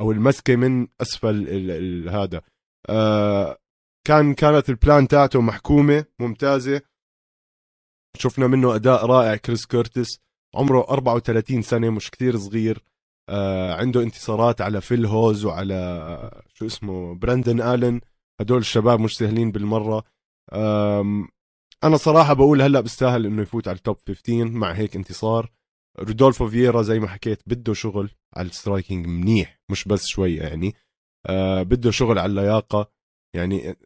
[0.00, 2.42] أو المسكه من أسفل ال هذا.
[4.06, 6.80] كان كانت ال plan تاعته محكومة ممتازة.
[8.16, 10.18] شفنا منه أداء رائع كريس كورتس
[10.54, 12.82] عمره 34 سنة مش كثير صغير.
[13.28, 18.00] آه عنده انتصارات على فيل هوز وعلى آه شو اسمه براندن آلن.
[18.40, 20.04] هدول الشباب مش سهلين بالمرة.
[21.84, 25.50] أنا صراحة بقول هلأ بيستاهل إنه يفوت على ال top 15 مع هيك انتصار.
[25.98, 30.74] رودولفو فييرا زي ما حكيت بده شغل على ال striking منيح مش بس شوي يعني.
[31.26, 32.92] آه بده شغل على اللياقة.
[33.36, 33.76] يعني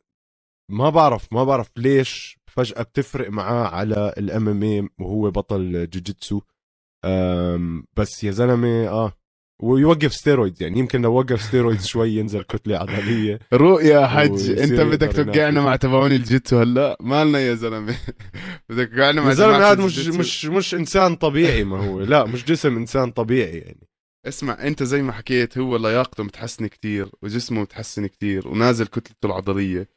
[0.70, 6.40] ما بعرف ما بعرف ليش فجأة بتفرق معاه على الام ام اي وهو بطل جوجيتسو.
[7.96, 9.12] بس يا زلمة آه
[9.64, 14.50] ويوقف ستيرويدز يعني يمكن لو وقف ستيرويدز شوي ينزل كتلة عضلية رؤيا حج.
[14.50, 17.96] أنت بدك توقعنا مع تبعون الجيتسو هلا؟ مالنا يا زلمة.
[18.68, 22.00] بدك توقعنا مع زلمة هذا مش مش مش إنسان طبيعي ما هو.
[22.00, 23.88] لا مش جسم إنسان طبيعي يعني.
[24.26, 29.88] اسمع أنت زي ما حكيت هو لياقته متحسنة كتير وجسمه متحسن كتير ونازل كتلته العضلية.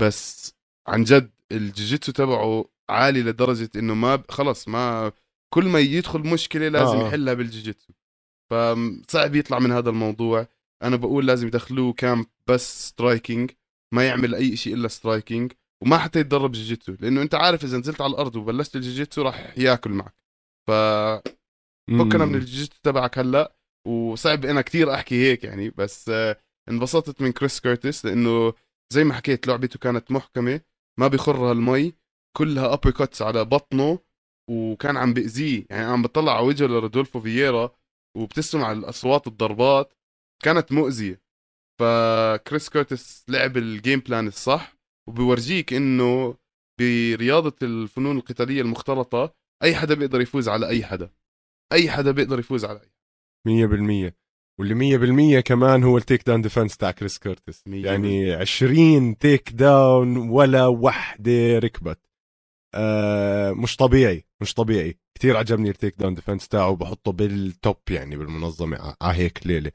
[0.00, 0.54] بس
[0.88, 5.12] عن جد الجوجيتسو تبعه عالي لدرجة إنه ما خلص ما
[5.54, 7.08] كل ما يدخل مشكلة لازم آه.
[7.08, 7.92] يحلها بالجوجيتسو
[8.50, 10.46] فصعب يطلع من هذا الموضوع.
[10.82, 13.50] أنا بقول لازم يدخلوه camp بس striking
[13.94, 18.00] ما يعمل أي شيء إلا striking وما حتى يتدرب جوجيتسو لأنه أنت عارف إذا نزلت
[18.00, 20.14] على الأرض وبلشت الجوجيتسو راح ياكل معك.
[20.68, 20.70] ف
[21.90, 23.56] فكنا من الجوجيتسو تبعك هلأ
[23.86, 28.52] وصعب أنا كثير أحكي هيك يعني بس آه، انبسطت من كريس كيرتس لأنه
[28.92, 30.60] زي ما حكيت لعبته كانت محكمة
[31.00, 31.94] ما بيخرها المي
[32.36, 33.98] كلها uppercuts على بطنه
[34.50, 37.70] وكان عم بأذيه يعني عم بطلع على وجهه لرودولفو فييرا
[38.18, 39.92] وبتسمع الأصوات الضربات
[40.42, 41.20] كانت مؤذية.
[41.80, 44.76] فكريس كورتس لعب ال game plan الصح
[45.08, 46.36] وبيورجيك إنه
[46.80, 51.10] برياضة الفنون القتالية المختلطة أي حدا بيقدر يفوز على أي حدا.
[51.72, 52.90] أي حدا بيقدر يفوز على أي
[54.08, 54.12] 100%
[54.60, 54.74] واللي
[55.38, 60.66] 100% كمان هو ال take down defense تاع كريس كورتس يعني 20 take down ولا
[60.66, 62.07] وحدة ركبت.
[62.74, 64.98] آه مش طبيعي مش طبيعي.
[65.14, 69.72] كثير عجبني ال take down defense تاعه بحطه بال top يعني بالمنظمة على هيك ليلة.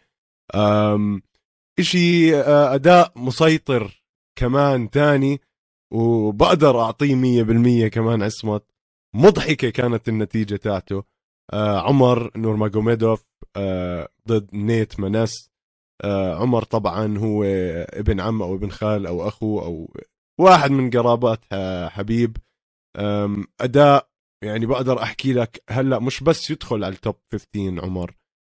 [1.80, 4.04] إشي آه أداء مسيطر
[4.40, 5.42] كمان تاني
[5.94, 7.16] وبقدر أعطيه
[7.86, 8.64] 100% كمان عصمت.
[9.16, 11.04] مضحكة كانت النتيجة تاعته.
[11.54, 13.26] آه عمر نورماجوميدوف
[13.56, 15.50] آه ضد نيت منس
[16.04, 17.44] آه عمر طبعا هو
[17.94, 19.94] ابن عم أو ابن خال أو أخو أو
[20.40, 21.40] واحد من قرابات
[21.90, 22.38] حبيب.
[23.62, 24.10] أداء
[24.44, 28.16] يعني بقدر أحكي لك هلأ مش بس يدخل على ال top 15 عمر.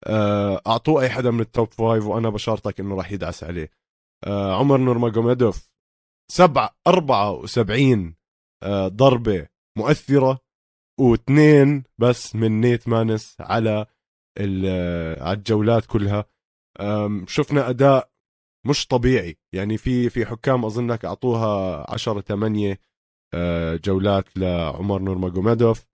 [0.08, 3.71] آه، أعطوه أي حدا من ال top 5 وأنا بشارتك إنه راح يدعس عليه.
[4.28, 5.69] آه، عمر نورماجوميدوف
[6.32, 8.15] سبع 74
[8.63, 10.39] آه، ضربة مؤثرة
[11.00, 13.86] واثنين بس من نيت مانس على
[15.19, 16.26] على الجولات كلها.
[17.28, 18.10] شفنا أداء
[18.67, 19.38] مش طبيعي.
[19.54, 22.80] يعني في في حكام أظنك أعطوها 10 8
[23.83, 25.85] جولات لعمر نورماجوميدوف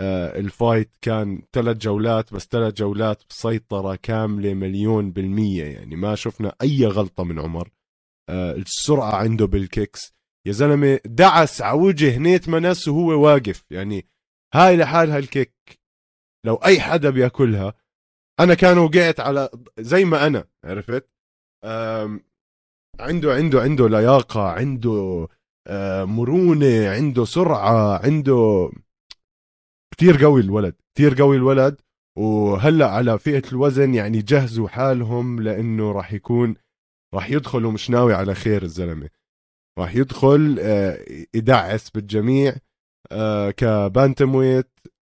[0.00, 5.64] آه، ال fight كان ثلاث جولات بس ثلاث جولات بسيطرة كاملة مليون بالمية.
[5.64, 7.70] يعني ما شفنا أي غلطة من عمر.
[8.30, 10.14] آه، السرعة عنده بال kicks.
[10.46, 13.64] يا زلمة دعس على وجه نيت منس وهو واقف.
[13.70, 14.06] يعني
[14.54, 15.54] هاي لحالها ال kick.
[16.46, 17.74] لو أي حدا بيأكلها
[18.40, 19.48] أنا كان وقعت على
[19.78, 21.10] زي ما أنا عرفت؟
[23.00, 25.28] عنده عنده عنده لياقة عنده
[25.68, 28.70] آه، مرونة عنده سرعة عنده
[29.90, 31.80] كتير قوي الولد كتير قوي الولد.
[32.18, 36.54] وهلأ على فئة الوزن يعني جهزوا حالهم لأنه راح يكون
[37.14, 39.08] راح يدخل ومش ناوي على خير الزلمة.
[39.78, 40.98] راح يدخل آه،
[41.34, 42.56] يدعس بالجميع
[43.12, 44.70] آه، ك bantamweight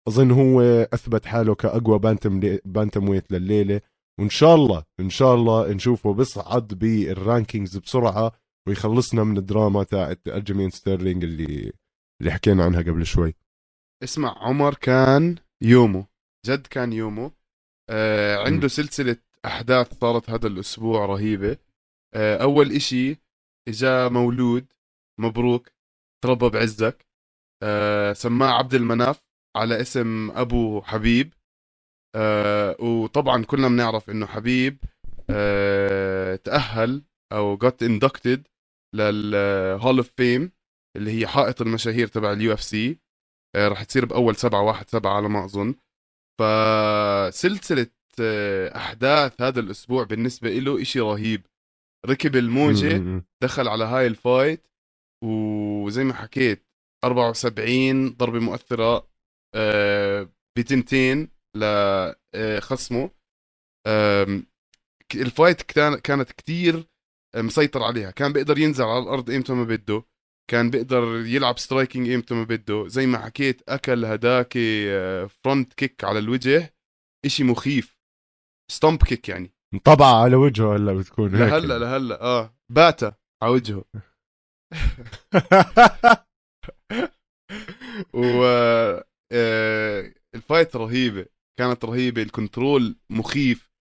[0.07, 0.61] أظن هو
[0.93, 3.81] أثبت حاله كأقوى bantam bantamweight لليلة.
[4.19, 8.42] وإن شاء الله إن شاء الله نشوفه بيصعد بال rankings بسرعة.
[8.67, 11.73] ويخلصنا من الدراما تاعت الجيمين ستيرلينج اللي
[12.21, 13.36] اللي حكينا عنها قبل شوي.
[14.04, 16.08] اسمع عمر كان يومه
[16.45, 17.32] جد كان يومه
[17.89, 18.69] آه عنده م.
[18.69, 21.58] سلسلة أحداث صارت هذا الأسبوع رهيبة.
[22.13, 23.17] آه أول إشي
[23.67, 24.73] إجا مولود
[25.19, 25.69] مبروك
[26.23, 27.06] تربى بعزك.
[27.63, 29.23] آه سماه عبد المناف
[29.56, 31.34] على اسم أبو حبيب.
[32.15, 34.78] آه وطبعا كلنا بنعرف إنه حبيب
[35.30, 38.52] آه تأهل أو got inducted
[38.93, 40.51] لل Hall of Fame
[40.97, 42.99] اللي هي حائط المشاهير تبع ال UFC.
[43.56, 45.75] آه، راح تصير بأول سبعة واحد سبعة على ما أظن.
[46.41, 47.88] فسلسلة
[48.21, 51.47] آه، أحداث هذا الأسبوع بالنسبة له إشي رهيب.
[52.06, 54.67] ركب الموجة دخل على هاي ال fight
[55.23, 56.65] وزي ما حكيت
[57.03, 59.08] 74 ضربة مؤثرة
[59.56, 63.10] آه، بتنتين لخصمه
[65.15, 65.62] ال fight
[66.01, 66.88] كانت كتير
[67.36, 68.12] مسيطر عليها.
[68.12, 70.04] كان بيقدر ينزل على الأرض إيمتى ما بده
[70.52, 72.88] كان بيقدر يلعب striking إيمتى ما بده.
[72.88, 74.54] زي ما حكيت أكل هداك
[75.27, 76.76] front آه، kick على الوجه
[77.26, 77.98] إشي مخيف.
[78.71, 79.54] stomp kick يعني.
[79.74, 81.52] انطبع على وجهه هلا بتكون هيك.
[81.52, 82.22] لهلا لهلا.
[82.22, 82.58] آه.
[82.72, 83.84] باتا على وجهه.
[88.13, 88.43] و
[89.32, 91.26] آه، ال fight رهيبة.
[91.60, 92.22] كانت رهيبة.
[92.21, 93.72] ال control مخيف.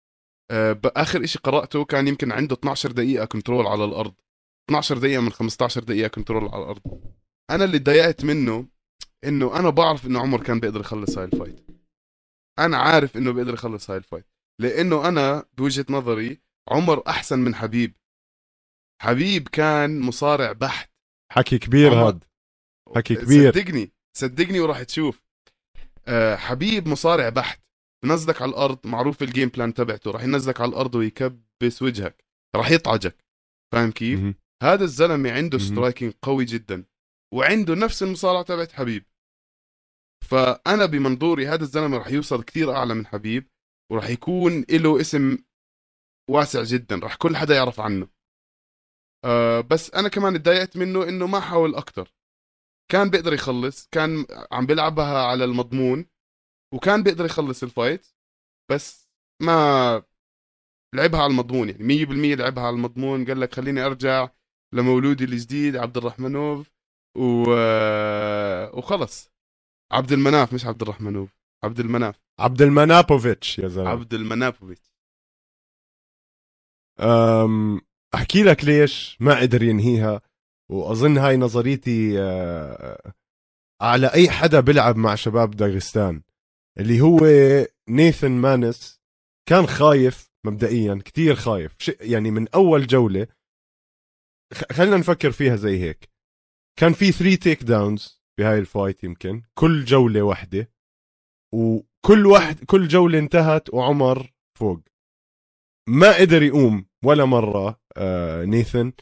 [0.50, 4.14] آه، آخر إشي قرأته كان يمكن عنده 12 دقيقة control على الأرض.
[4.68, 6.80] 12 دقيقة من 15 دقيقة control على الأرض.
[7.50, 8.68] أنا اللي تضايقت منه
[9.24, 11.66] إنه أنا بعرف إنه عمر كان بيقدر يخلص هاي ال fight.
[12.58, 14.26] أنا عارف إنه بيقدر يخلص هاي ال fight.
[14.60, 17.94] لإنه أنا بوجهة نظري عمر أحسن من حبيب.
[19.02, 20.90] حبيب كان مصارع بحت.
[21.32, 22.20] حكي كبير هذا
[22.96, 23.52] حكي كبير.
[23.52, 25.22] صدقني صدقني وراح تشوف.
[26.08, 27.61] أه حبيب مصارع بحت.
[28.04, 32.24] بنزلك على الأرض معروف ال game plan تبعته راح ينزلك على الأرض ويكبس وجهك
[32.56, 33.24] راح يطعجك.
[33.72, 36.84] فاهم كيف؟ م- هذا الزلمة عنده striking قوي جدا
[37.34, 39.04] وعنده نفس المصارعه تبعت حبيب.
[40.30, 43.48] فأنا بمنظوري هذا الزلمة راح يوصل كثير أعلى من حبيب
[43.92, 45.38] وراح يكون له اسم
[46.30, 48.08] واسع جدا راح كل حدا يعرف عنه.
[49.24, 52.14] أه بس أنا كمان تضايقت منه إنه ما حاول أكثر
[52.90, 56.06] كان بيقدر يخلص كان عم بيلعبها على المضمون.
[56.72, 58.06] وكان بيقدر يخلص ال fight
[58.70, 59.08] بس
[59.42, 60.02] ما
[60.94, 63.24] لعبها على المضمون يعني 100% لعبها على المضمون.
[63.24, 64.28] قال لك خليني أرجع
[64.74, 66.70] لمولودي الجديد عبد الرحمنوف
[67.18, 67.44] و...
[68.78, 69.32] وخلص.
[69.92, 71.30] عبد المناف مش عبد الرحمنوف
[71.64, 73.88] عبد المناف عبد المنابوفيتش يا زلمة.
[73.88, 74.92] عبد المنابوفيتش
[77.00, 77.80] أم...
[78.14, 80.20] أحكي لك ليش ما قدر ينهيها
[80.70, 83.12] وأظن هاي نظريتي أه...
[83.82, 86.22] على أي حدا بيلعب مع شباب داغستان.
[86.78, 87.18] اللي هو
[87.88, 89.02] نيثن مانس
[89.48, 91.76] كان خايف مبدئيا كتير خايف.
[92.00, 93.26] يعني من أول جولة
[94.72, 96.10] خلينا نفكر فيها زي هيك.
[96.78, 100.72] كان في 3 take downs بهاي ال fight يمكن كل جولة واحدة
[101.54, 104.80] وكل واحد كل جولة انتهت وعمر فوق.
[105.88, 108.92] ما قدر يقوم ولا مرة آه نيثن.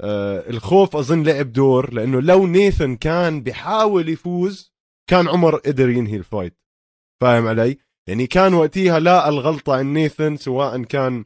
[0.00, 4.74] آه الخوف أظن لعب دور لأنه لو نيثن كان بحاول يفوز
[5.10, 6.63] كان عمر قدر ينهي ال fight.
[7.20, 11.24] فاهم علي؟ يعني كان وقتها لا الغلطة عن نيثن سواء كان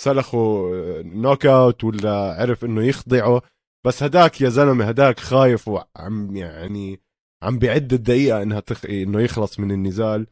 [0.00, 0.70] سلخه
[1.02, 3.42] knock out ولا عرف إنه يخضعه
[3.86, 7.00] بس هداك يا زلمة هداك خايف وعم يعني
[7.42, 8.84] عم بيعد الدقيقة إنها تخ...
[8.86, 10.26] إنه يخلص من النزال.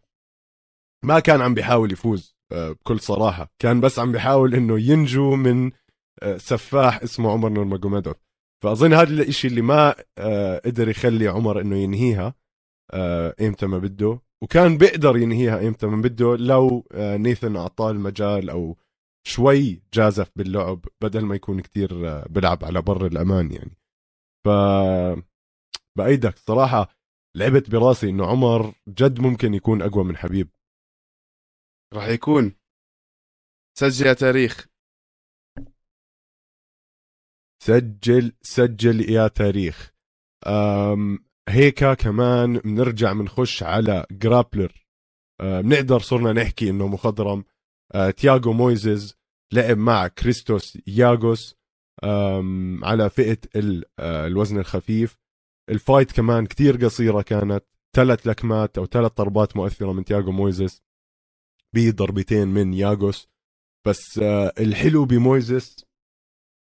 [1.05, 3.53] ما كان عم بيحاول يفوز آه، بكل صراحة.
[3.59, 5.71] كان بس عم بيحاول إنه ينجو من
[6.23, 8.17] آه، سفاح اسمه عمر نورماجوميدوف
[8.65, 12.35] فأظن هذا الشيء اللي ما آه، قدر يخلي عمر إنه ينهيها
[13.41, 14.21] ايمتى ما بده.
[14.43, 18.77] وكان بيقدر ينهيها ايمتى ما بده لو نيثن أعطاه المجال أو
[19.27, 23.77] شوي جازف باللعب بدل ما يكون كتير بلعب على بر الأمان يعني.
[24.45, 24.49] ف
[25.99, 26.89] بايدك صراحة
[27.37, 30.49] لعبت براسي إنه عمر جد ممكن يكون أقوى من حبيب.
[31.95, 32.55] راح يكون.
[33.79, 34.69] سجل يا تاريخ.
[37.63, 39.93] سجل سجل يا تاريخ.
[40.47, 44.87] أم هيك كمان بنرجع بنخش على grappler
[45.41, 47.45] بنقدر صرنا نحكي إنه مخضرم.
[47.95, 49.15] أه تياغو مويزز
[49.53, 51.57] لعب مع كريستوس ياغوس
[52.83, 55.19] على فئة أه، الوزن الخفيف.
[55.71, 57.65] ال fight كمان كتير قصيرة كانت.
[57.97, 60.83] ثلاث لكمات أو ثلاث ضربات مؤثرة من تياغو مويزس
[61.75, 63.29] بضربتين من ياغوس.
[63.87, 64.19] بس
[64.59, 65.85] الحلو بمويزس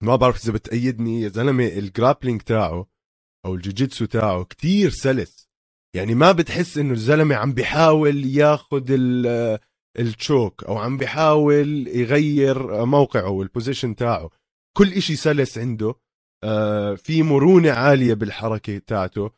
[0.02, 2.89] ما بعرف إذا بتأيدني يا زلمة ال grappling تاعه
[3.46, 5.50] أو الجوجيتسو تاعه كتير سلس.
[5.96, 8.84] يعني ما بتحس إنه الزلمة عم بيحاول ياخذ
[9.98, 14.30] ال choke أو عم بيحاول يغير موقعه وال position تاعه.
[14.76, 15.94] كل إشي سلس عنده.
[16.44, 19.30] آه، في مرونة عالية بالحركة تاعته.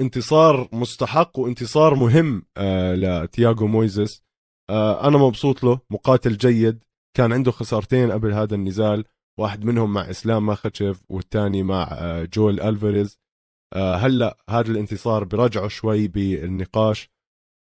[0.00, 4.22] انتصار مستحق وانتصار مهم آه، لتياغو مويزس.
[4.70, 6.84] آه، أنا مبسوط له مقاتل جيد.
[7.16, 9.04] كان عنده خسارتين قبل هذا النزال.
[9.40, 11.88] واحد منهم مع إسلام ماخاتشيف والثاني مع
[12.34, 13.18] جول ألفاريز.
[13.74, 17.10] هلأ هذا الانتصار برجعه شوي بالنقاش.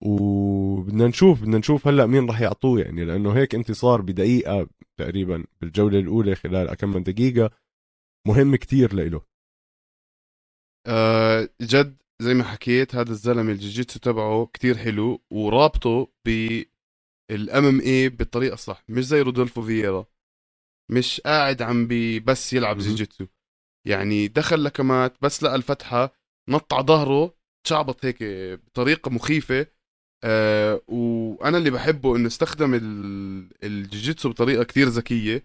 [0.05, 5.99] وبدنا نشوف بدنا نشوف هلأ مين راح يعطوه يعني لأنه هيك انتصار بدقيقة تقريبا بالجولة
[5.99, 7.51] الأولى خلال كم من دقيقة
[8.29, 9.21] مهم كتير لإله.
[10.87, 18.55] أه جد زي ما حكيت هذا الزلمة الجوجيتسو تبعه كتير حلو ورابطه بال MMA بالطريقة
[18.55, 20.07] الصح مش زي رودولفو فييرا.
[20.91, 23.27] مش قاعد عم بي بس يلعب جوجيتسو
[23.87, 26.13] يعني دخل لكمات بس لقى الفتحة
[26.49, 28.23] نط على ظهره تشعبط هيك
[28.67, 29.67] بطريقة مخيفة.
[30.25, 32.75] آه وأنا اللي بحبه إنه استخدم
[33.63, 35.45] الجوجيتسو بطريقة كتير ذكية.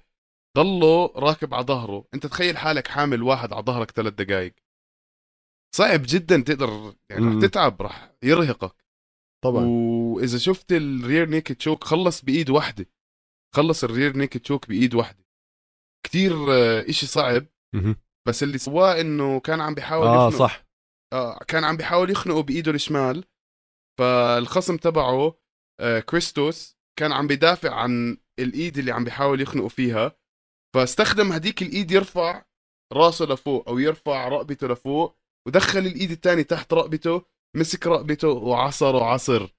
[0.58, 2.06] ضله راكب على ظهره.
[2.14, 4.54] أنت تخيل حالك حامل واحد على ظهرك ثلاث دقائق
[5.76, 8.86] صعب جدا تقدر يعني رح تتعب رح يرهقك.
[9.44, 9.66] طبعا.
[9.66, 12.86] وإذا شفت الرير نيكد تشوك خلص بإيد واحدة.
[13.56, 15.21] خلص الرير نيكد تشوك بإيد واحدة.
[16.04, 17.46] كتير آه، إشي صعب.
[18.28, 20.40] بس اللي سواه إنه كان عم بيحاول آه يخنق.
[20.40, 20.66] صح.
[21.14, 23.24] آه كان عم بيحاول يخنقه بإيده الشمال.
[24.00, 25.36] فالخصم تبعه
[25.80, 30.12] آه كريستوس كان عم بيدافع عن الإيد اللي عم بيحاول يخنقه فيها.
[30.76, 32.46] فاستخدم هديك الإيد يرفع
[32.94, 39.50] راسه لفوق أو يرفع رقبته لفوق ودخل الإيد الثانية تحت رقبته مسك رقبته وعصر وعصر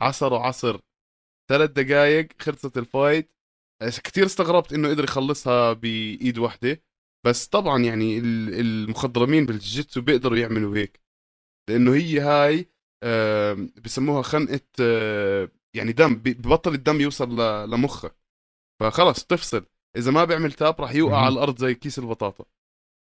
[0.00, 0.32] عصر.
[0.32, 0.80] وعصر
[1.50, 3.37] ثلاث دقائق خلصت الفايت.
[3.82, 6.82] كثير استغربت إنه قدر يخلصها بإيد واحدة
[7.26, 11.00] بس طبعا يعني المخضرمين بالجوجيتسو بيقدروا يعملوا هيك.
[11.70, 12.68] لأنه هي هاي
[13.84, 14.60] بسموها خنقة
[15.76, 18.16] يعني دم ببطل الدم يوصل لمخك
[18.80, 19.66] فخلص تفصل.
[19.96, 22.44] إذا ما بيعمل tap راح يوقع على الأرض زي كيس البطاطا.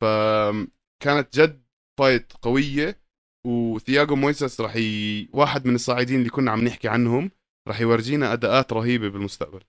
[0.01, 1.63] فكانت جد
[1.99, 3.07] fight قوية.
[3.47, 5.29] وثياغو مويسس راح ي...
[5.33, 7.31] واحد من الصاعدين اللي كنا عم نحكي عنهم
[7.67, 9.63] راح يورجينا أداءات رهيبة بالمستقبل.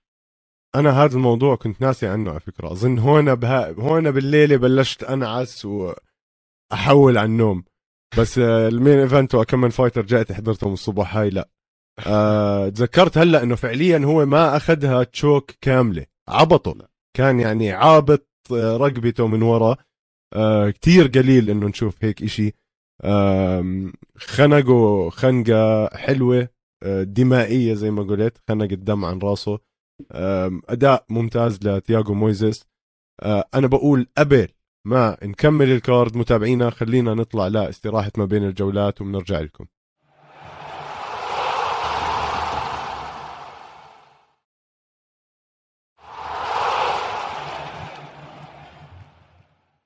[0.74, 2.72] أنا هذا الموضوع كنت ناسي عنه على فكرة.
[2.72, 3.70] أظن هون بها...
[3.70, 7.64] هون بالليلة بلشت انعس وأحول عن النوم.
[8.18, 11.16] بس ال main event وكم من fighter جاءت حضرتهم الصبح.
[11.16, 11.48] هاي لا.
[12.06, 16.06] أه تذكرت هلأ إنه فعليا هو ما أخذها choke كاملة.
[16.28, 16.88] عبطه.
[17.16, 19.76] كان يعني عابط آه، رقبته من ورا.
[20.34, 22.52] آه كتير قليل إنه نشوف هيك إشي.
[23.04, 26.48] آه خنقه خنقة حلوة
[26.82, 29.52] آه دمائية زي ما قلت خنق الدم عن راسه.
[29.52, 29.60] آه
[30.68, 32.64] أداء ممتاز لتياغو مويزيس.
[33.20, 34.48] آه أنا بقول قبل
[34.84, 39.66] ما نكمل الكارد متابعينا خلينا نطلع لاستراحة ما بين الجولات وبنرجع لكم.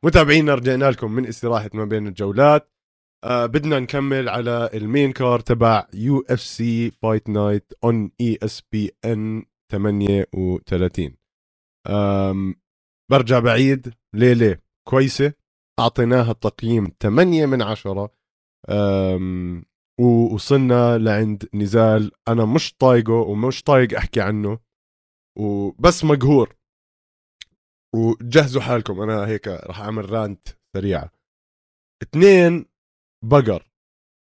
[0.04, 2.72] متابعينا رجعنا لكم من استراحة ما بين الجولات.
[3.24, 8.38] آه بدنا نكمل على ال main card تبع يو اف سي فايت نايت اون اي
[8.42, 11.16] اس بي ان 38
[13.10, 13.94] برجع بعيد.
[14.14, 14.58] ليلة
[14.88, 15.32] كويسة.
[15.80, 18.14] أعطيناها التقييم 8 من 10
[20.00, 22.12] ووصلنا لعند نزال.
[22.28, 24.58] أنا مش طايقه ومش طايق أحكي عنه.
[25.38, 26.56] وبس مقهور.
[27.94, 29.00] وجهزوا حالكم.
[29.00, 31.12] أنا هيك راح أعمل rant سريعة.
[32.02, 32.66] اثنين
[33.24, 33.70] بقر.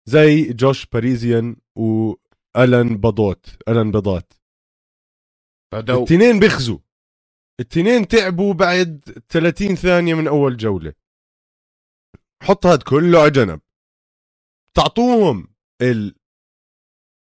[0.10, 3.58] زي جوش باريزيان والان بادوت.
[3.68, 4.41] ألان بادوت.
[5.74, 6.80] الاثنين بيخزوا
[7.60, 10.94] الاثنين تعبوا بعد 30 ثانية من أول جولة
[12.44, 13.62] حط هاد كله على جنب
[14.78, 15.48] تعطوهم
[15.82, 16.16] ال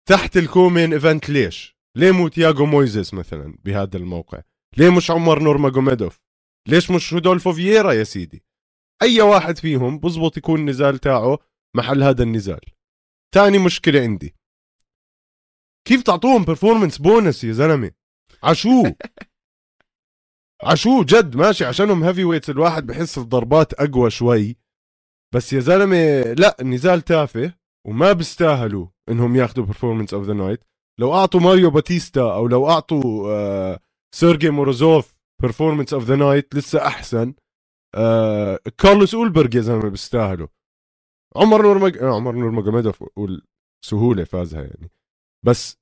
[0.10, 4.42] تحت ال co-main event ليش؟ ليه مو تياغو مويزيس مثلا بهذا الموقع؟
[4.78, 6.20] ليه مش عمر نورماجوميدوف؟
[6.68, 8.44] ليش مش رودولفو فييرا يا سيدي؟
[9.02, 11.40] أي واحد فيهم بزبط يكون النزال تاعه
[11.76, 12.62] محل هذا النزال.
[13.34, 14.36] تاني مشكلة عندي
[15.88, 17.92] كيف تعطوهم performance bonus يا زلمة؟
[18.44, 18.84] عشو؟
[20.64, 24.58] عشو جد ماشي عشانهم heavyweights الواحد بحس الضربات أقوى شوي.
[25.34, 27.54] بس يا زلمة لا النزال تافه
[27.88, 30.64] وما بيستاهلوا إنهم ياخذوا performance of the night
[31.00, 33.80] لو أعطوا ماريو باتيستا أو لو أعطوا آه
[34.16, 37.34] سيرجي موروزوف performance of the night لسه أحسن.
[37.96, 40.48] آه كارلوس اولبرغ يا زلمة بيستاهلوا.
[41.36, 41.98] عمر نور مج...
[41.98, 44.92] آه عمر نور ماجوميدوف والسهوله فازها يعني.
[45.46, 45.78] بس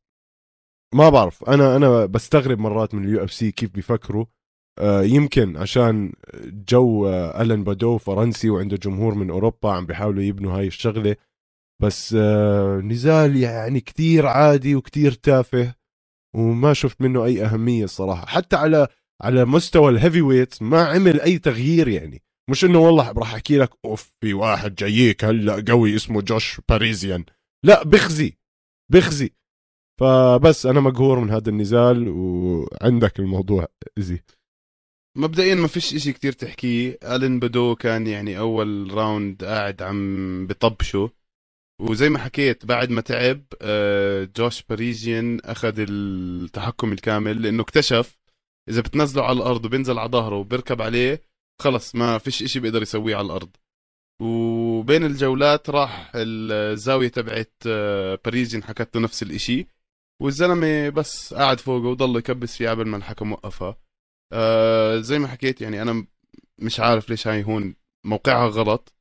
[0.94, 1.44] ما بعرف.
[1.44, 4.26] أنا أنا بستغرب مرات من ال UFC كيف بيفكروا.
[4.80, 6.14] آه يمكن عشان
[6.46, 11.16] جو آه الن بادو فرنسي وعنده جمهور من أوروبا عم بيحاولوا يبنوا هاي الشغلة.
[11.82, 15.76] بس آه نزال يعني كتير عادي وكتير تافه
[16.36, 18.26] وما شفت منه أي أهمية الصراحة.
[18.26, 18.88] حتى على
[19.22, 22.22] على مستوى ال heavyweight ما عمل أي تغيير يعني.
[22.50, 27.26] مش إنه والله راح أحكي لك أوف في واحد جاييك هلأ قوي اسمه جوش باريزيان.
[27.66, 28.38] لا بخزي
[28.92, 29.34] بخزي
[30.04, 34.20] فبس أنا مقهور من هذا النزال وعندك الموضوع زي
[35.18, 36.98] مبدئيا ما فيش إشي كتير تحكيه.
[37.04, 41.10] ألين بدو كان يعني أول round قاعد عم بطبشه.
[41.82, 48.18] وزي ما حكيت بعد ما تعب آه، جوش باريزيان أخذ التحكم الكامل لأنه اكتشف
[48.70, 51.22] إذا بتنزله على الأرض وبينزل على ظهره وبيركب عليه
[51.62, 53.50] خلص ما فيش إشي بيقدر يسويه على الأرض.
[54.22, 59.73] وبين الجولات راح الزاوية تبعت آه، باريزيان حكت له نفس الإشي.
[60.24, 63.78] والزلمة بس قاعد فوقه وضل يكبس فيه قبل ما الحكم وقفها
[64.34, 66.06] آه زي ما حكيت يعني أنا
[66.60, 68.94] مش عارف ليش هاي هون موقعها غلط.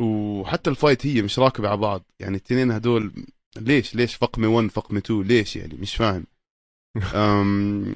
[0.00, 2.02] وحتى ال fight هي مش راكبة على بعض.
[2.20, 3.12] يعني الاثنين هدول
[3.56, 6.26] ليش؟ ليش فقمة 1 فقمة 2 ليش يعني؟ مش فاهم.
[7.14, 7.94] أم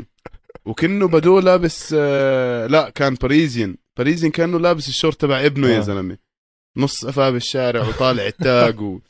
[0.65, 5.81] وكنه بدو لابس آه لا كان باريزيان باريزيان كأنه لابس الشورت تبع ابنه يا آه.
[5.81, 6.19] زلمة.
[6.77, 9.01] نص قفاه بالشارع وطالع ال tag و...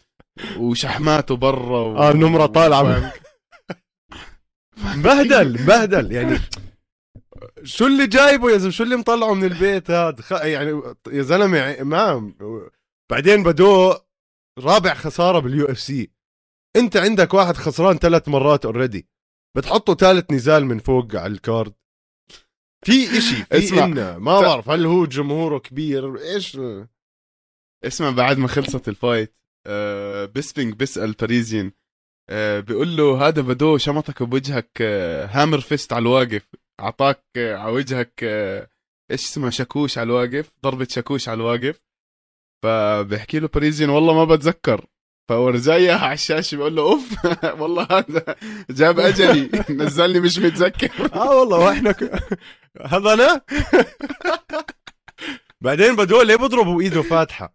[0.59, 1.97] وشحماته برا و...
[1.97, 3.12] آه النمرة طالعة.
[4.77, 6.39] مبهدل مبهدل يعني
[7.64, 10.33] شو اللي جايبه يا زلمة؟ شو اللي مطلعه من البيت هذا؟ خ...
[10.33, 12.33] يعني يا زلمة ما
[13.11, 13.95] بعدين بدو
[14.59, 16.11] رابع خسارة بال UFC
[16.77, 19.09] انت عندك واحد خسران ثلاث مرات already
[19.57, 21.72] بتحطه ثالث نزال من فوق على ال card.
[22.87, 23.85] في إشي في اسمع.
[23.85, 26.59] إنه ما بعرف هل هو جمهوره كبير؟ إيش؟
[27.85, 29.34] اسمع بعد ما خلصت ال fight
[29.66, 31.72] آه بيسبينج بيسأل باريزيان
[32.61, 36.43] بيقول له هذا بدو شمطك بوجهك آه hammer fist على الواقف.
[36.81, 38.68] أعطاك آه على وجهك آه
[39.11, 41.81] إيش اسمها شاكوش على الواقف ضربة شاكوش على الواقف.
[42.62, 44.87] فبيحكي له باريزيان والله ما بتذكر.
[45.29, 47.27] فورجاه على الشاشه بيقول له أوف
[47.61, 48.37] والله هذا
[48.70, 49.51] جاب أجلي.
[49.85, 51.14] نزلني مش متذكر.
[51.14, 52.11] آه والله وإحنا ك...
[52.87, 53.41] هذا أنا؟
[55.61, 57.55] بعدين بدو ليه بضربوا إيده فاتحة؟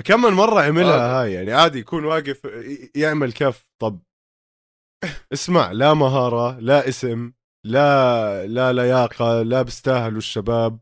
[0.00, 2.44] كم من مرة عملها هاي؟ يعني عادي يكون واقف
[2.96, 4.00] يعمل كف طب
[5.32, 7.32] اسمع لا مهارة لا اسم
[7.66, 10.78] لا لا لياقة لا بيستاهلوا الشباب.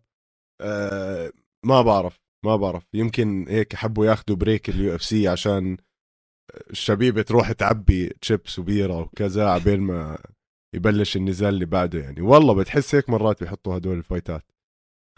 [0.61, 1.33] آه
[1.67, 2.87] ما بعرف ما بعرف.
[2.95, 5.77] يمكن هيك حبوا ياخذوا break ال UFC عشان
[6.71, 10.19] الشبيبة تروح تعبي تشيبس وبيرة وكذا عبين ما
[10.75, 12.21] يبلش النزال اللي بعده يعني.
[12.21, 14.45] والله بتحس هيك مرات بيحطوا هدول الفايتات.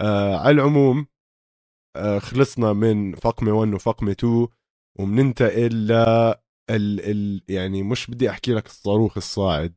[0.00, 1.06] آه على العموم
[2.18, 4.48] خلصنا من فقمة 1 وفقمة 2
[4.98, 5.92] وبننتقل ل
[6.70, 9.74] ال ال يعني مش بدي أحكي لك الصاروخ الصاعد.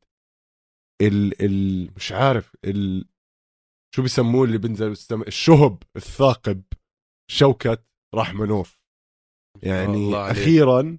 [1.01, 3.05] ال ال مش عارف ال
[3.95, 4.95] شو بيسموه اللي بينزل
[5.28, 6.64] الشهب الثاقب
[7.32, 7.78] شوكة
[8.16, 8.80] رحمنوف
[9.64, 10.16] يعني.
[10.16, 10.97] أخيرا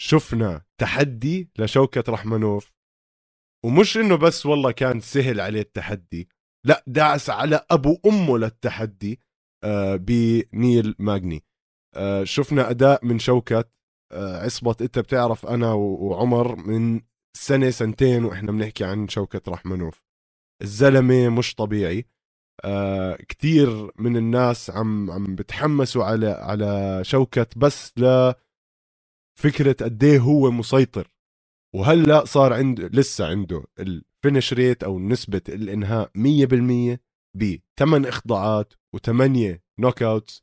[0.00, 2.72] شفنا تحدي لشوكة رحمنوف
[3.64, 6.28] ومش إنه بس والله كان سهل عليه التحدي
[6.66, 9.12] لا دعس على أبو أمه للتحدي.
[9.12, 9.29] آه
[9.96, 11.44] بنيل ماجني.
[11.96, 13.64] آه شفنا أداء من شوكة
[14.12, 17.00] آه عصبة أنت بتعرف أنا وعمر من
[17.36, 20.02] سنة سنتين وإحنا بنحكي عن شوكة رحمنوف.
[20.62, 22.06] الزلمة مش طبيعي.
[22.64, 28.32] آه كتير من الناس عم عم بتحمسوا على على شوكة بس ل
[29.38, 31.10] فكره قد إيه هو مسيطر.
[31.74, 36.98] وهلأ صار عنده لسه عنده الفينش ريت أو نسبة الإنهاء 100%
[37.36, 38.74] ب 8 إخضاعات.
[38.96, 40.42] و8 knockouts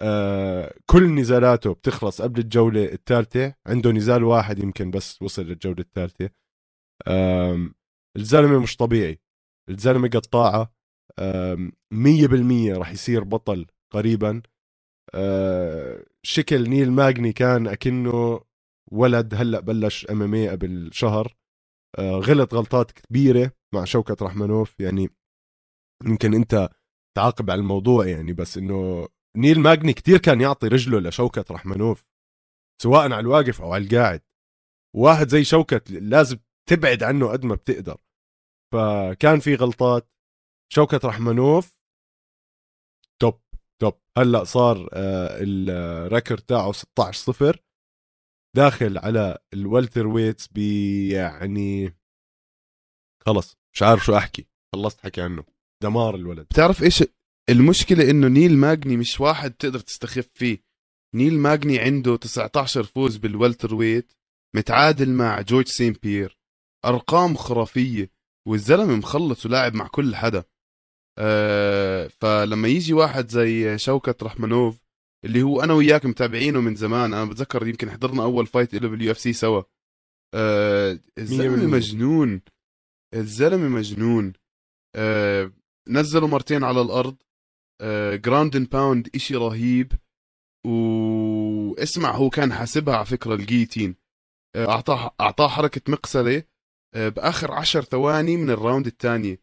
[0.00, 3.54] آه كل نزالاته بتخلص قبل الجولة الثالثة.
[3.66, 6.30] عنده نزال واحد يمكن بس وصل للجولة الثالثة.
[7.06, 7.70] آه
[8.16, 9.20] الزلمة مش طبيعي.
[9.70, 10.72] الزلمة قطاعة.
[11.92, 14.42] مية بالمية راح يصير بطل قريبا.
[15.14, 18.40] آه شكل نيل ماجني كان أكنه
[18.92, 21.36] ولد هلأ بلش MMA قبل شهر.
[21.98, 25.08] آه غلط غلطات كبيرة مع شوكت رحمنوف يعني
[26.06, 26.68] يمكن أنت
[27.16, 32.04] تعاقب على الموضوع يعني بس إنه نيل ماجني كتير كان يعطي رجله لشوكت رحمنوف
[32.82, 34.22] سواء على الواقف أو على القاعد.
[34.96, 36.38] واحد زي شوكت لازم
[36.68, 38.00] تبعد عنه قد ما بتقدر.
[38.72, 40.10] فكان في غلطات.
[40.72, 41.78] شوكت رحمنوف
[43.20, 43.40] top
[43.80, 44.00] top.
[44.18, 47.62] هلأ صار آه، ال record تاعه 16 صفر
[48.56, 50.48] داخل على ال welterweights
[51.12, 51.98] يعني
[53.26, 53.56] خلص.
[53.74, 54.48] مش عارف شو أحكي.
[54.74, 55.57] خلصت حكي عنه.
[55.82, 56.46] دمار الولد.
[56.46, 57.04] بتعرف إيش
[57.50, 60.62] المشكلة؟ إنه نيل ماجني مش واحد تقدر تستخف فيه.
[61.14, 64.12] نيل ماجني عنده 19 فوز بال welterweight
[64.56, 66.38] متعادل مع جورج سان بيير
[66.84, 68.10] أرقام خرافية
[68.48, 70.44] والزلمة مخلص ولاعب مع كل حدا.
[71.18, 74.78] أه فلما يجي واحد زي شوكت رحمنوف
[75.24, 79.10] اللي هو أنا وياك متابعينه من زمان أنا بتذكر يمكن حضرنا أول fight له بال
[79.10, 79.62] UFC سوا.
[80.34, 82.40] أه الزلمة مجنون.
[83.14, 84.32] الزلمة مجنون.
[84.96, 85.52] أه
[85.88, 87.16] نزله مرتين على الأرض
[88.14, 89.92] ground and pound إشي رهيب.
[90.66, 93.96] واسمع هو كان حاسبها على فكرة ال guillotine
[94.56, 96.42] آه، أعطاه أعطاه حركة مقصله
[96.94, 99.40] آه، بآخر عشر ثواني من ال round الثانية.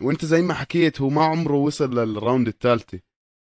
[0.00, 3.00] وأنت زي ما حكيت هو ما عمره وصل لل round الثالثة.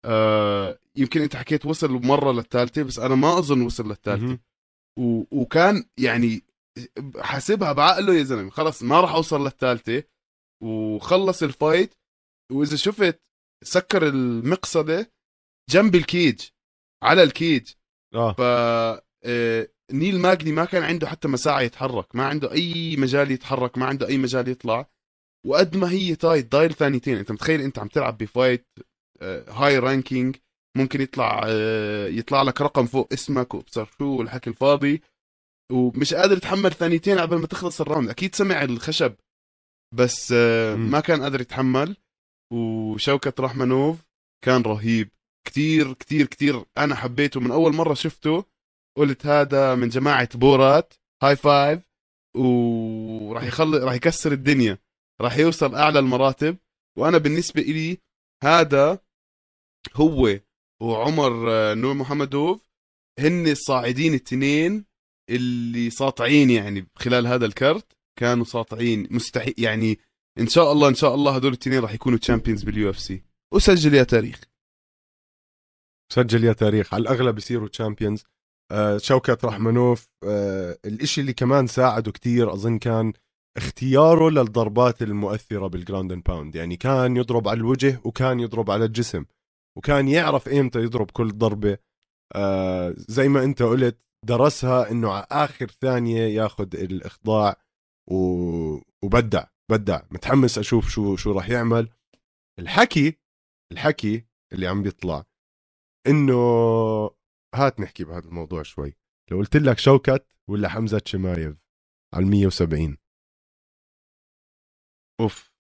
[0.06, 4.40] آه يمكن أنت حكيت وصل مرة للثالثة بس أنا ما أظن وصل للثالثة.
[5.32, 6.42] وكان يعني
[7.20, 10.04] حاسبها بعقله يا زلمة خلص ما راح أوصل للثالثة.
[10.64, 11.96] وخلص ال fight.
[12.52, 13.20] وإذا شفت
[13.64, 15.12] سكر المقصلة
[15.70, 16.42] جنب الكيج
[17.04, 17.72] على الكيج.
[18.16, 18.34] آه.
[18.34, 18.42] ف
[19.26, 23.86] آه، نيل ماجني ما كان عنده حتى مساحه يتحرك ما عنده أي مجال يتحرك ما
[23.86, 24.90] عنده أي مجال يطلع.
[25.46, 28.68] وقد ما هي tight ضايل ثانيتين أنت متخيل أنت عم تلعب ب fight
[29.50, 30.36] high ranking
[30.78, 35.02] ممكن يطلع آه، يطلع لك رقم فوق اسمك وابصر شو والحكي الفاضي.
[35.72, 39.16] ومش قادر يتحمل ثانيتين قبل ما تخلص ال round أكيد سمع الخشب
[39.96, 41.98] بس آه، ما كان قادر يتحمل.
[42.54, 43.98] وشوكت رحمنوف
[44.46, 45.10] كان رهيب.
[45.48, 47.40] كتير كتير كتير أنا حبيته.
[47.40, 48.44] من أول مرة شفته
[48.98, 50.94] قلت هذا من جماعة بورات.
[51.24, 51.80] high five.
[52.36, 54.78] وراح يخلي راح يكسر الدنيا.
[55.22, 56.58] راح يوصل أعلى المراتب.
[56.98, 57.98] وأنا بالنسبة لي
[58.44, 59.00] هذا
[59.96, 60.40] هو
[60.82, 62.62] وعمر آه، نور محمدوف
[63.20, 64.86] هن الصاعدين الاثنين
[65.30, 67.98] اللي ساطعين يعني خلال هذا الكرت.
[68.20, 70.00] كانوا ساطعين مستحيل يعني
[70.40, 74.04] إن شاء الله إن شاء الله هدول الاثنين راح يكونوا champions بال UFC وسجل يا
[74.04, 74.42] تاريخ.
[76.14, 76.94] سجل يا تاريخ.
[76.94, 78.24] على الأغلب يصيروا champions
[78.72, 83.14] آه شوكت رحمنوف آه الإشي اللي كمان ساعده كتير أظن كان
[83.58, 88.86] اختياره للضربات المؤثرة بال ground and pound يعني كان يضرب على الوجه وكان يضرب على
[88.86, 89.26] الجسم.
[89.78, 91.78] وكان يعرف إيمتى يضرب كل ضربة.
[92.36, 97.62] آه زي ما أنت قلت درسها إنه على آخر ثانية ياخذ الإخضاع
[98.08, 98.18] و...
[99.04, 99.44] وبدع.
[99.72, 101.90] بدع متحمس أشوف شو شو راح يعمل.
[102.60, 103.20] الحكي
[103.72, 105.24] الحكي اللي عم بيطلع
[106.08, 106.34] إنه
[107.56, 108.94] هات نحكي بهذا الموضوع شوي.
[109.32, 111.58] لو قلت لك شوكت ولا حمزة شمايف
[112.14, 112.98] على 170
[115.22, 115.52] أوف.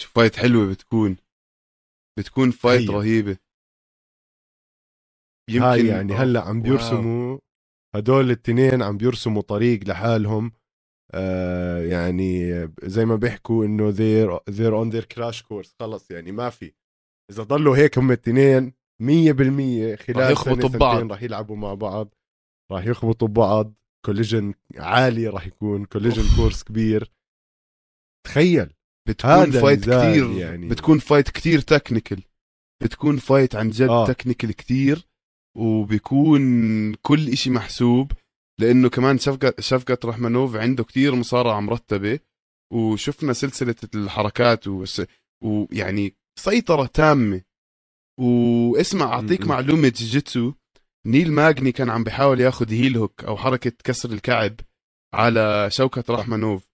[0.00, 1.16] شو fight حلوة بتكون.
[2.18, 2.96] بتكون fight هي.
[2.96, 3.38] رهيبة.
[5.50, 7.38] يمكن هاي يعني هلأ عم بيرسموا
[7.94, 10.52] هدول الاثنين عم بيرسموا طريق لحالهم.
[11.14, 16.50] آه يعني زي ما بيحكوا إنه they're, they're on their crash course خلص يعني ما
[16.50, 16.72] في.
[17.30, 19.04] إذا ضلوا هيك هم الاثنين 100%
[20.02, 21.12] خلال راح يخبطوا ببعض.
[21.12, 22.14] راح يلعبوا مع بعض
[22.72, 23.74] راح يخبطوا ببعض
[24.06, 27.12] collision عالي راح يكون collision course كبير.
[28.26, 28.74] تخيل
[29.08, 30.68] بتكون fight كثير يعني.
[30.68, 32.22] بتكون fight كثير technical
[32.82, 34.06] بتكون fight عن جد آه.
[34.06, 35.08] technical كثير
[35.56, 38.12] وبيكون كل إشي محسوب.
[38.60, 42.18] لأنه كمان شفقة شفقة رحمنوف عنده كثير مصارعة مرتبة
[42.72, 44.64] وشفنا سلسلة الحركات
[45.42, 47.42] ويعني سيطرة تامة.
[48.20, 50.52] واسمع أعطيك معلومة جوجيتسو
[51.06, 54.60] نيل ماجني كان عم بيحاول ياخذ heel hook أو حركة كسر الكعب
[55.14, 56.68] على شوكت رحمنوف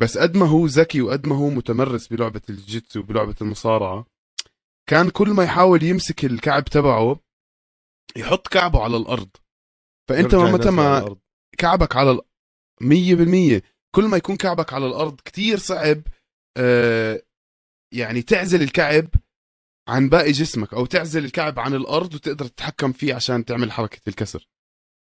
[0.00, 4.06] بس قد ما هو ذكي وقد ما هو متمرس بلعبة الجوجيتسو وبلعبة المصارعة
[4.88, 7.20] كان كل ما يحاول يمسك الكعب تبعه
[8.16, 9.28] يحط كعبه على الأرض.
[10.08, 11.16] فأنت متى ما.
[11.58, 12.20] كعبك على ال...
[13.60, 13.62] 100%
[13.94, 16.02] كل ما يكون كعبك على الأرض كتير صعب
[16.56, 17.22] آه
[17.94, 19.08] يعني تعزل الكعب
[19.88, 24.48] عن باقي جسمك أو تعزل الكعب عن الأرض وتقدر تتحكم فيه عشان تعمل حركة الكسر.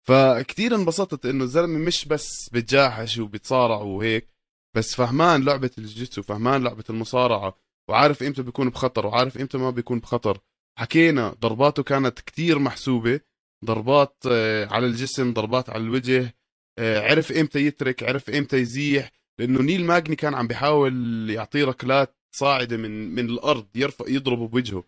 [0.07, 4.29] فكتير انبسطت إنه الزلمة مش بس بتجاحش وبتصارع وهيك
[4.75, 7.57] بس فهمان لعبة الجيتسو فهمان لعبة المصارعة
[7.89, 10.39] وعارف إمتى بيكون بخطر وعارف إمتى ما بيكون بخطر.
[10.77, 13.19] حكينا ضرباته كانت كتير محسوبة.
[13.65, 16.35] ضربات آه، على الجسم ضربات على الوجه
[16.79, 22.15] آه، عرف إمتى يترك عرف إمتى يزيح لأنه نيل ماجني كان عم بيحاول يعطيه ركلات
[22.35, 24.83] صاعدة من من الأرض يرفع يضربه بوجهه.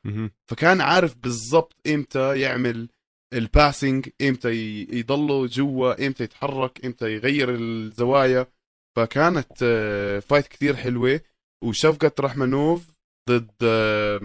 [0.48, 2.90] فكان عارف بالضبط إمتى يعمل
[3.34, 4.50] ال passing إمتى
[4.92, 8.48] يضله جوا إمتى يتحرك إمتى يغير الزوايا.
[8.96, 11.22] فكانت آه، fight كثير حلوة.
[11.64, 12.82] وشوكت رحمنوف
[13.30, 14.22] ضد آه،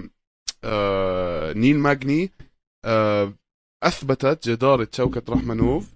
[0.65, 2.31] آه، نيل ماجني
[2.85, 3.33] آه،
[3.87, 5.95] أثبتت جدارة شوكت رحمنوف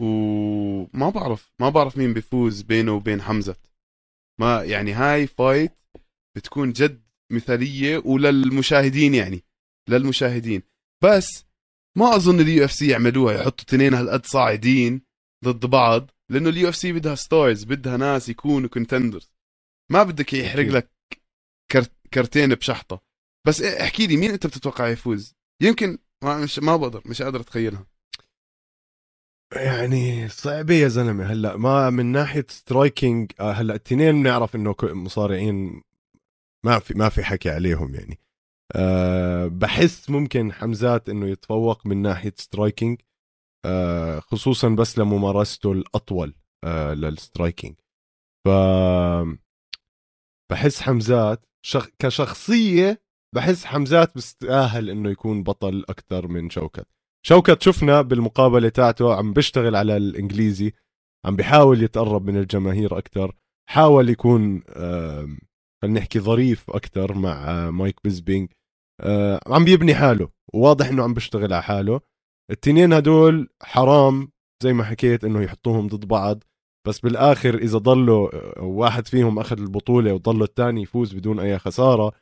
[0.00, 3.56] وما بعرف ما بعرف مين بيفوز بينه وبين حمزة.
[4.40, 5.72] ما يعني هاي fight
[6.36, 7.02] بتكون جد
[7.32, 9.42] مثالية وللمشاهدين يعني
[9.88, 10.62] للمشاهدين.
[11.04, 11.44] بس
[11.98, 15.02] ما أظن ال UFC يعملوها يحطوا تنين هالقد صاعدين
[15.44, 19.32] ضد بعض لأنه ال UFC بدها stars بدها ناس يكونوا contenders
[19.92, 20.66] ما بدك يحرق.
[20.66, 20.90] لك
[21.72, 23.02] كرت كرتين بشحطة.
[23.46, 27.86] بس احكي لي مين أنت بتتوقع يفوز؟ يمكن ما مش ما بقدر مش قادر أتخيلها.
[29.56, 31.24] يعني صعبة يا زلمة.
[31.24, 35.82] هلأ ما من ناحية striking آه، هلأ التنين بنعرف إنه مصارعين
[36.64, 38.18] ما في ما في حكي عليهم يعني.
[38.76, 43.00] أه بحس ممكن حمزات إنه يتفوق من ناحية striking
[43.66, 47.74] أه خصوصا بس لممارسته الأطول أه لل striking
[48.46, 48.48] ف
[50.50, 51.88] بحس حمزات شخ...
[51.98, 53.02] كشخصية
[53.34, 56.86] بحس حمزات بيستاهل إنه يكون بطل أكثر من شوكت.
[57.26, 60.72] شوكت شفنا بالمقابلة تاعته عم بيشتغل على الإنجليزي
[61.24, 63.36] عم بيحاول يتقرب من الجماهير أكثر
[63.70, 64.62] حاول يكون
[65.82, 68.52] خلينا نحكي ظريف أكثر مع مايك بيسبينج
[69.46, 72.00] عم بيبني حاله وواضح إنه عم بيشتغل على حاله.
[72.50, 74.28] التنين هدول حرام
[74.62, 76.44] زي ما حكيت إنه يحطوهم ضد بعض
[76.86, 82.12] بس بالآخر إذا ضلوا آه، واحد فيهم أخذ البطولة وضل الثاني يفوز بدون أي خسارة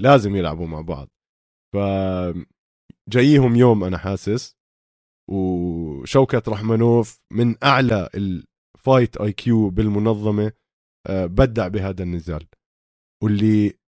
[0.00, 1.08] لازم يلعبوا مع بعض.
[1.74, 1.76] ف
[3.08, 4.56] جاييهم يوم أنا حاسس
[5.30, 10.52] وشوكت رحمنوف من أعلى ال fight IQ بالمنظمة
[11.06, 12.46] آه، بدع بهذا النزال.
[13.22, 13.78] واللي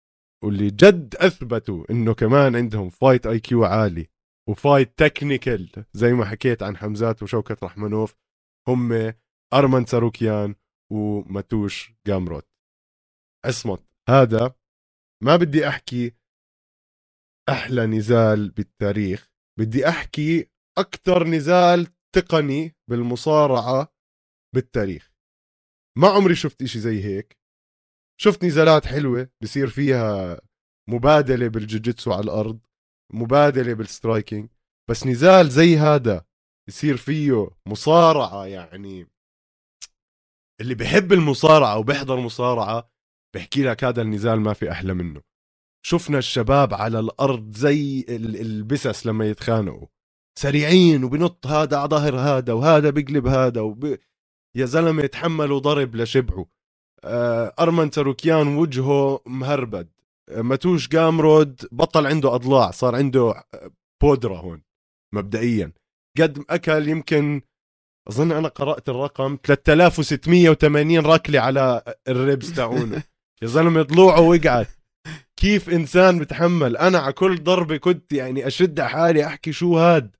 [0.44, 4.08] واللي جد أثبتوا إنه كمان عندهم fight IQ عالي
[4.48, 8.14] و fight technical زي ما حكيت عن حمزات وشوكت رحمنوف
[8.68, 9.12] هم
[9.54, 10.54] ارمن ساروكيان
[10.92, 12.48] وماتوش جامروت.
[13.44, 14.54] اصمت هذا
[15.22, 16.14] ما بدي أحكي
[17.48, 23.94] أحلى نزال بالتاريخ بدي أحكي أكثر نزال تقني بالمصارعة
[24.54, 25.12] بالتاريخ.
[25.98, 27.38] ما عمري شفت إشي زي هيك.
[28.20, 30.40] شفت نزالات حلوة بصير فيها
[30.88, 32.60] مبادلة بالجوجيتسو على الأرض
[33.12, 34.50] مبادلة بال striking
[34.90, 36.24] بس نزال زي هذا
[36.68, 39.08] يصير فيه مصارعة يعني
[40.60, 42.93] اللي بحب المصارعة وبيحضر مصارعة
[43.34, 45.20] بحكي لك هذا النزال ما في أحلى منه.
[45.86, 49.86] شفنا الشباب على الأرض زي ال- البسس لما يتخانقوا.
[50.38, 53.98] سريعين وبنط هذا على ظهر هذا وهذا بيقلب هذا وب...
[54.56, 56.46] يا زلمة يتحملوا ضرب لشبعوا.
[57.04, 59.88] آه، أرمن تساروكيان وجهه مهربد.
[60.36, 63.44] ماتوش جامروت بطل عنده أضلاع صار عنده
[64.02, 64.62] بودرة هون
[65.14, 65.72] مبدئيا.
[66.20, 67.42] قد أكل يمكن
[68.08, 73.02] أظن أنا قرأت الرقم 3680 ركلة على ال ribs تاعونه.
[73.44, 74.68] يا زلمة ضلوعه وقعت
[75.36, 80.16] كيف إنسان بتحمل أنا على كل ضربة كنت يعني أشد على حالي أحكي شو هاد.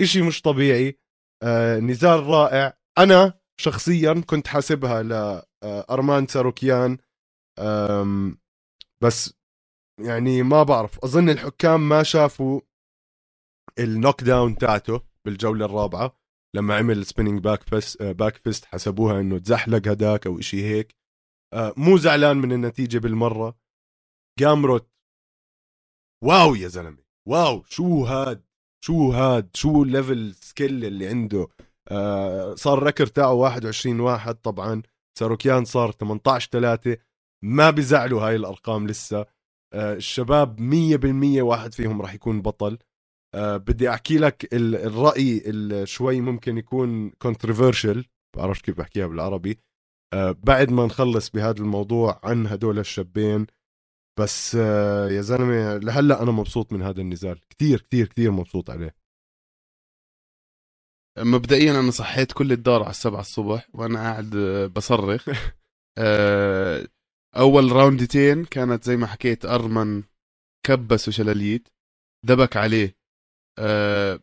[0.00, 0.98] إشي مش طبيعي.
[1.42, 2.78] آه نزال رائع.
[2.98, 5.02] أنا شخصيا كنت حاسبها
[5.62, 6.98] لارمان ساروكيان.
[7.58, 8.38] آم،
[9.02, 9.34] بس
[10.00, 10.98] يعني ما بعرف.
[11.04, 12.60] أظن الحكام ما شافوا
[13.78, 16.18] ال knockdown تاعته بالجولة الرابعة
[16.56, 20.92] لما عمل spinning back fist back fist حسبوها إنه تزحلق هداك أو إشي هيك.
[20.92, 20.98] آه،
[21.54, 23.58] مو زعلان من النتيجة بالمرة.
[24.38, 24.90] جامروت.
[26.24, 27.02] wow يا زلمة.
[27.28, 27.62] wow.
[27.68, 28.44] شو هاد؟
[28.84, 31.48] شو هاد؟ شو ال level skill اللي عنده؟
[31.90, 34.82] آه صار record تاعه 21 واحد طبعا.
[35.18, 36.96] ساروكيان صار 18 3
[37.44, 39.26] ما بزعلوا هاي الأرقام لسه.
[39.74, 42.78] آه الشباب 100% واحد فيهم راح يكون بطل.
[43.34, 45.42] آه بدي أحكي لك ال- الرأي
[45.86, 48.04] شوي ممكن يكون controversial.
[48.36, 49.50] بعرفش كيف بحكيها بالعربي.
[49.50, 49.67] آه
[50.46, 53.46] بعد ما نخلص بهذا الموضوع عن هدول الشابين
[54.18, 57.40] بس آه، يا زلمة لهلأ أنا مبسوط من هذا النزال.
[57.50, 58.94] كتير كتير كتير مبسوط عليه.
[61.18, 65.28] مبدئيا أنا صحيت كل الدار على السبعة الصبح وأنا قاعد آه، بصرخ.
[65.98, 66.88] آه،
[67.36, 70.02] أول راوندتين كانت زي ما حكيت أرمن
[70.66, 71.68] بكس وشلاليت
[72.26, 72.96] دبك عليه.
[73.58, 74.20] آه،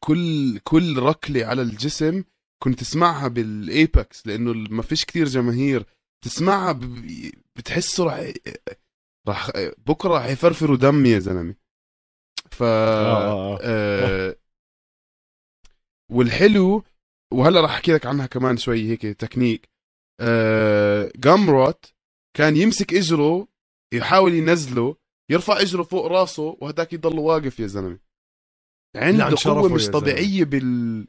[0.00, 2.24] كل كل ركلة على الجسم
[2.62, 5.86] كنت تسمعها بال Apex لأنه ما فيش كثير جماهير
[6.24, 8.32] تسمعها ب- بتحسه راح
[9.28, 9.50] راح
[9.86, 11.54] بكرة راح يفرفروا دم يا زلمة
[12.50, 13.58] ف آه، آه.
[13.62, 14.36] آه،
[16.12, 16.82] والحلو
[17.32, 19.68] وهلا راح أحكي لك عنها كمان شوي هيك تكنيك
[20.20, 21.94] آه، جامروت
[22.36, 23.48] كان يمسك إجره
[23.94, 24.96] يحاول ينزله
[25.30, 27.98] يرفع إجره فوق راسه وهداك يضل واقف يا زلمة
[28.96, 29.86] عنده قوة مش.
[29.88, 31.06] طبيعية بال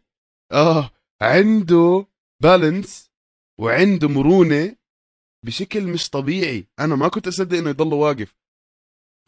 [0.52, 0.90] آه
[1.22, 2.08] عنده
[2.44, 3.12] بالانس
[3.60, 4.76] وعنده مرونة
[5.46, 6.68] بشكل مش طبيعي.
[6.80, 8.36] أنا ما كنت أصدق إنه يضل واقف.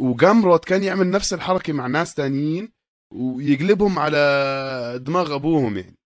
[0.02, 2.72] وجامروت كان يعمل نفس الحركة مع ناس تانيين
[3.14, 5.98] ويقلبهم على دماغ أبوهم يعني.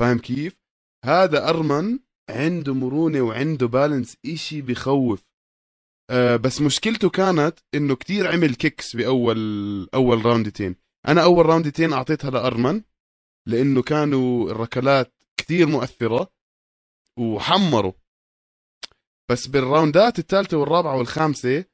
[0.00, 0.58] فاهم كيف؟
[1.04, 1.98] هذا أرمن
[2.30, 5.24] عنده مرونة وعنده بالانس إشي بخوف.
[6.10, 9.38] آه بس مشكلته كانت إنه كتير عمل كيكس باول
[9.94, 10.76] أول راوندتين
[11.08, 12.82] أنا أول راوندتين أعطيتها لأرمن.
[13.48, 16.32] لأنه كانوا الركلات كتير مؤثرة
[17.18, 17.92] وحمروا.
[19.30, 21.64] بس بالراوندات الثالثة والرابعة والخامسة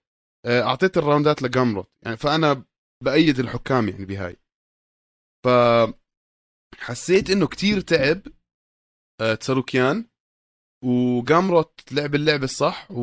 [0.47, 2.65] آه، أعطيت الراوندات لجامروت يعني فأنا
[3.05, 4.37] بأيد الحكام يعني بهاي.
[5.45, 5.49] ف
[6.79, 8.21] حسيت إنه كتير تعب
[9.21, 10.05] آه، تساروكيان.
[10.85, 13.01] وجامروت لعب اللعبه الصح و...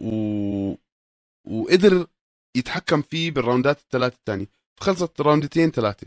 [0.00, 0.76] و...
[1.46, 2.06] وقدر
[2.56, 4.46] يتحكم فيه بالراوندات الثلاثة الثانية.
[4.80, 6.06] خلصت راوندتين ثلاثة.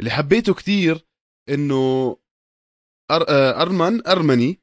[0.00, 1.06] اللي حبيته كتير
[1.48, 2.16] إنه
[3.10, 3.24] أر...
[3.28, 4.60] آه، ارمن أرمني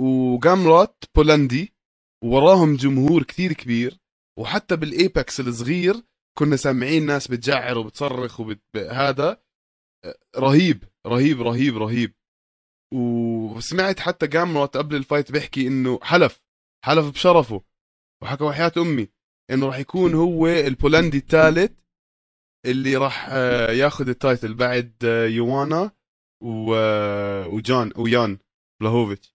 [0.00, 1.74] وجامروت بولندي
[2.24, 3.98] ووراهم جمهور كتير كبير
[4.38, 6.02] وحتى بال Apex الصغير
[6.38, 9.42] كنا سامعين ناس بتجعر وبتصرخ وهذا
[10.36, 12.14] رهيب رهيب رهيب رهيب.
[12.94, 16.42] وسمعت حتى جامروت قبل ال fight بيحكي إنه حلف
[16.84, 17.62] حلف بشرفه.
[18.22, 19.08] وحكى وحياة أمي
[19.50, 21.72] إنه راح يكون هو البولندي الثالث
[22.66, 25.90] اللي راح آه، ياخذ ال title بعد آه، يوانا
[26.42, 26.74] و...
[26.74, 28.38] آه، وجان ويان
[28.80, 29.34] بلاهوفيتش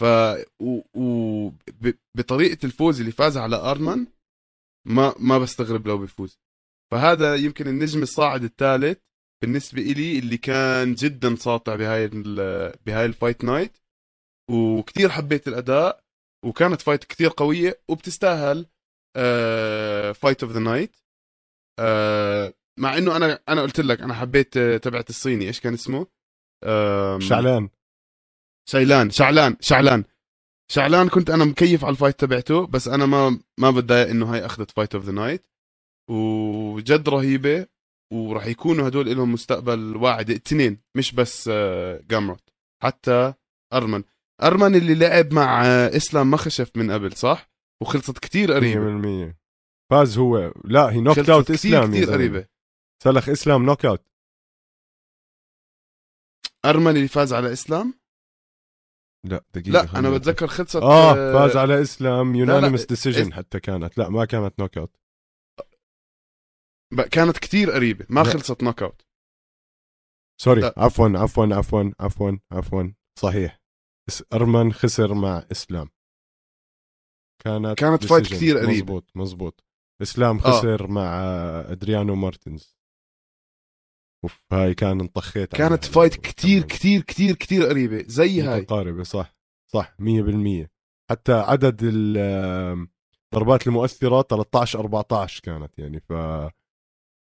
[0.00, 0.04] ف
[0.60, 0.80] و...
[0.94, 1.48] و...
[1.50, 1.92] ب...
[2.16, 4.06] بطريقة الفوز اللي فاز على ارمان
[4.86, 6.38] ما ما بستغرب لو بيفوز.
[6.92, 8.98] فهذا يمكن النجم الصاعد الثالث
[9.42, 12.36] بالنسبة إلي اللي كان جدا ساطع بهاي ال...
[12.86, 13.78] بهاي ال fight night.
[14.50, 16.04] وكثير حبيت الأداء
[16.44, 18.66] وكانت fight كثير قوية وبتستاهل
[20.14, 20.96] fight of the night.
[22.78, 25.46] مع إنه أنا أنا قلت لك أنا حبيت آه، تبعت الصيني.
[25.46, 26.06] إيش كان اسمه؟
[26.64, 27.68] آم، شعلان.
[28.70, 30.04] شيلان شعلان شعلان.
[30.72, 34.46] شعلان كنت أنا مكيف على ال fight تبعته بس أنا ما ما بتضايق إنه هاي
[34.46, 35.46] أخذت fight of the night
[36.10, 37.66] وجد رهيبة
[38.12, 40.30] وراح يكونوا هدول لهم مستقبل واعد.
[40.30, 42.50] الاثنين مش بس آه، جامروت
[42.82, 43.34] حتى
[43.72, 44.02] أرمن.
[44.42, 47.50] أرمن اللي لعب مع آه، إسلام مخشف من قبل صح؟
[47.82, 48.80] وخلصت كتير قريبة.
[49.30, 49.36] 100%
[49.90, 50.52] فاز هو.
[50.64, 52.44] لا هي knocked out اسلام كتير زلمة.
[53.02, 54.04] سلخ إسلام knockout
[56.64, 57.94] أرمن اللي فاز على إسلام
[59.26, 60.10] لا دقيقة لا أنا.
[60.10, 64.96] بتذكر خلصت آه فاز على إسلام لا، unanimous decision حتى كانت لا ما كانت knockout
[67.12, 68.30] كانت كتير قريبة ما لا.
[68.32, 69.02] خلصت knockout
[70.40, 70.74] sorry لا.
[70.76, 73.60] عفوا عفوا عفوا عفوا عفوا صحيح
[74.32, 75.90] أرمن خسر مع إسلام
[77.44, 78.26] كانت كانت fight.
[78.26, 78.72] كتير قريبة.
[78.72, 79.64] مزبوط مزبوط
[80.02, 80.40] إسلام آه.
[80.40, 81.20] خسر مع
[81.68, 82.77] أدريانو مارتنز
[84.28, 85.84] أوف هاي كان انطخيت كانت.
[85.84, 86.62] فايت كتير.
[86.62, 89.36] كتير كتير كتير قريبة زي هاي متقاربة صح
[89.72, 90.66] صح 100%
[91.10, 92.88] حتى عدد ال-
[93.34, 96.12] ضربات المؤثرة 13 14 كانت يعني ف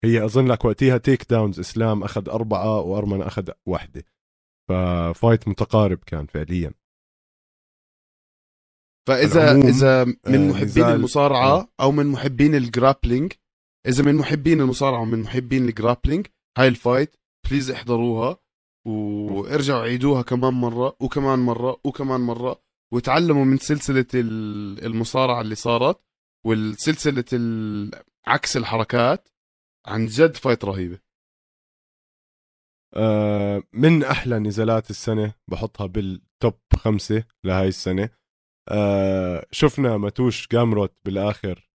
[0.04, 4.04] هي أظن لك وقتها takedowns إسلام أخذ أربعة وأرمن أخذ واحدة
[4.70, 6.74] ف fight متقارب كان فعليا
[9.08, 10.16] فإذا إذا من
[10.48, 13.34] آه، محبين نزال- المصارعة أو من محبين ال grappling
[13.88, 16.28] إذا من محبين المصارعة ومن محبين ال grappling
[16.58, 17.16] هاي ال fight
[17.50, 18.38] please احضروها
[18.88, 22.62] وارجعوا عيدوها كمان مرة وكمان مرة وكمان مرة
[22.94, 26.02] وتعلموا من سلسلة ال- المصارعة اللي صارت
[26.46, 29.30] والسلسلة ال- عكس الحركات
[29.86, 31.00] عن جد fight رهيبة.
[32.96, 38.10] آه، من أحلى نزالات السنة بحطها بال top خمسة لهاي السنة.
[38.70, 41.70] آه، شفنا ماتوش جامروت بالآخر.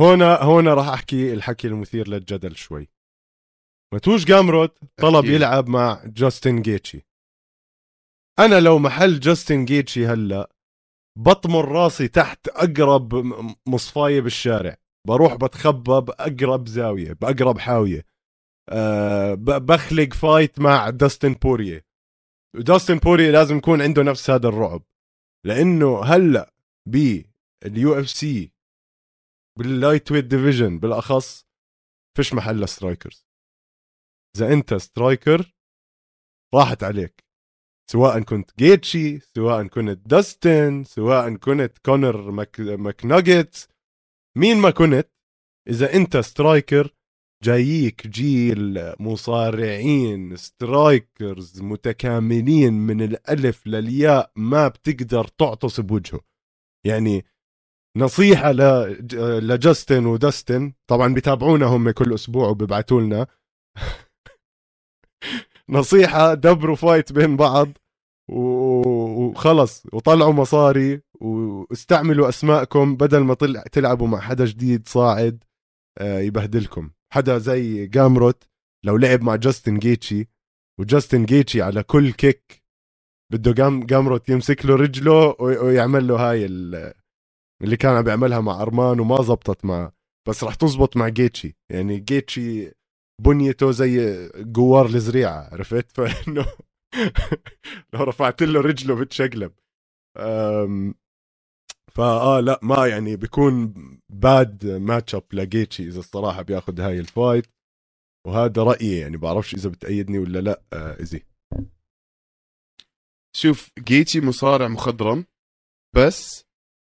[0.00, 2.88] هنا هنا راح أحكي الحكي المثير للجدل شوي.
[3.94, 5.34] ماتوش جامروت طلب احكي.
[5.34, 7.06] يلعب مع جاستن جيتشي.
[8.38, 10.52] أنا لو محل جاستن جيتشي هلا
[11.18, 13.14] بطمر راسي تحت أقرب
[13.66, 14.76] مصفاية بالشارع.
[15.06, 18.06] بروح بتخبى بأقرب زاوية بأقرب حاوية.
[18.68, 21.86] أه بخلق fight مع داستن بوريه
[22.56, 24.82] وداستن بوري لازم يكون عنده نفس هذا الرعب.
[25.46, 26.54] لأنه هلا
[26.86, 28.52] بال UFC
[29.58, 31.46] بال lightweight division بالأخص
[32.16, 33.27] فيش محل ل strikers.
[34.36, 35.54] إذا أنت striker
[36.54, 37.28] راحت عليك.
[37.90, 42.60] سواء كنت جيتشي سواء كنت داستن سواء كنت كونر مك...
[42.60, 43.68] ماكناجيتس
[44.38, 45.08] مين ما كنت
[45.68, 46.94] إذا أنت striker
[47.44, 56.20] جاييك جيل مصارعين strikers متكاملين من الألف للياء ما بتقدر تعطس بوجهه
[56.86, 57.24] يعني
[57.96, 58.52] نصيحة
[59.40, 63.26] لجاستن وداستن طبعا بيتابعونا هم كل أسبوع وبيبعتوا لنا
[65.68, 67.68] نصيحة دبروا fight بين بعض
[68.30, 75.44] وخلص وطلعوا مصاري واستعملوا أسماءكم بدل ما طلع تلعبوا مع حدا جديد صاعد
[75.98, 76.90] آه، يبهدلكم.
[77.12, 78.44] حدا زي جامروت
[78.84, 80.28] لو لعب مع جاستن جيتشي
[80.80, 82.64] وجاستن جيتشي على كل kick
[83.32, 86.44] بده جام جامروت يمسك له رجله ويعمل له هاي
[87.62, 89.92] اللي كان عم بيعملها مع أرمان وما زبطت معه
[90.28, 91.56] بس رح تزبط مع جيتشي.
[91.70, 92.72] يعني جيتشي
[93.20, 96.46] بنيته زي جوار الزريعة عرفت؟ فإنه
[97.92, 99.52] لو رفعت له رجله بتشقلب.
[101.98, 103.74] فاه لا ما يعني بيكون
[104.08, 107.46] bad matchup لجيتشي إذا الصراحة بياخذ هاي ال fight
[108.26, 111.22] وهذا رأيي يعني بعرفش إذا بتأيدني ولا لا آه ايزي
[113.36, 115.24] شوف جيتشي مصارع مخضرم
[115.96, 116.44] بس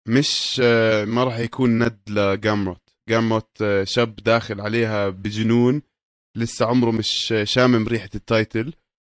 [0.07, 2.89] مش آه ما راح يكون ند لجامروت.
[3.09, 5.81] جامروت آه شاب داخل عليها بجنون
[6.35, 8.73] لسه عمره مش شامم ريحة ال title.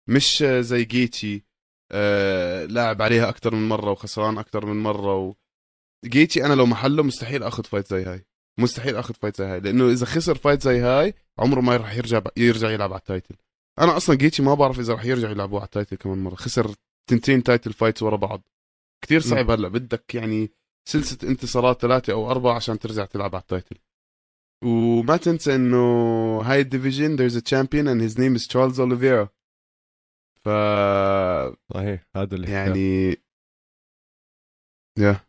[0.09, 1.45] مش زي جيتشي
[1.91, 5.35] آه لاعب عليها أكثر من مرة وخسران أكثر من مرة و...
[6.05, 8.25] جيتشي أنا لو محله مستحيل آخذ fight زي هاي.
[8.59, 9.59] مستحيل آخذ fight زي هاي.
[9.59, 13.35] لأنه إذا خسر fight زي هاي عمره ما راح يرجع يرجع يلعب على ال title.
[13.79, 16.35] أنا أصلا Gaethje ما بعرف إذا راح يرجع يلعبوا على ال title كمان مرة.
[16.35, 16.75] خسر
[17.09, 18.41] تنتين title fights ورا بعض.
[19.01, 19.67] كثير صعب هلأ.
[19.67, 20.51] بدك يعني
[20.89, 23.75] سلسلة انتصارات ثلاثة أو أربعة عشان ترجع تلعب على ال title.
[24.63, 25.77] وما تنسى إنه
[26.41, 29.27] هاي ال division there's a champion and his name is Charles Oliveira.
[30.43, 30.49] ف
[31.73, 33.15] صحيح هذا اللي يعني
[34.99, 35.19] يا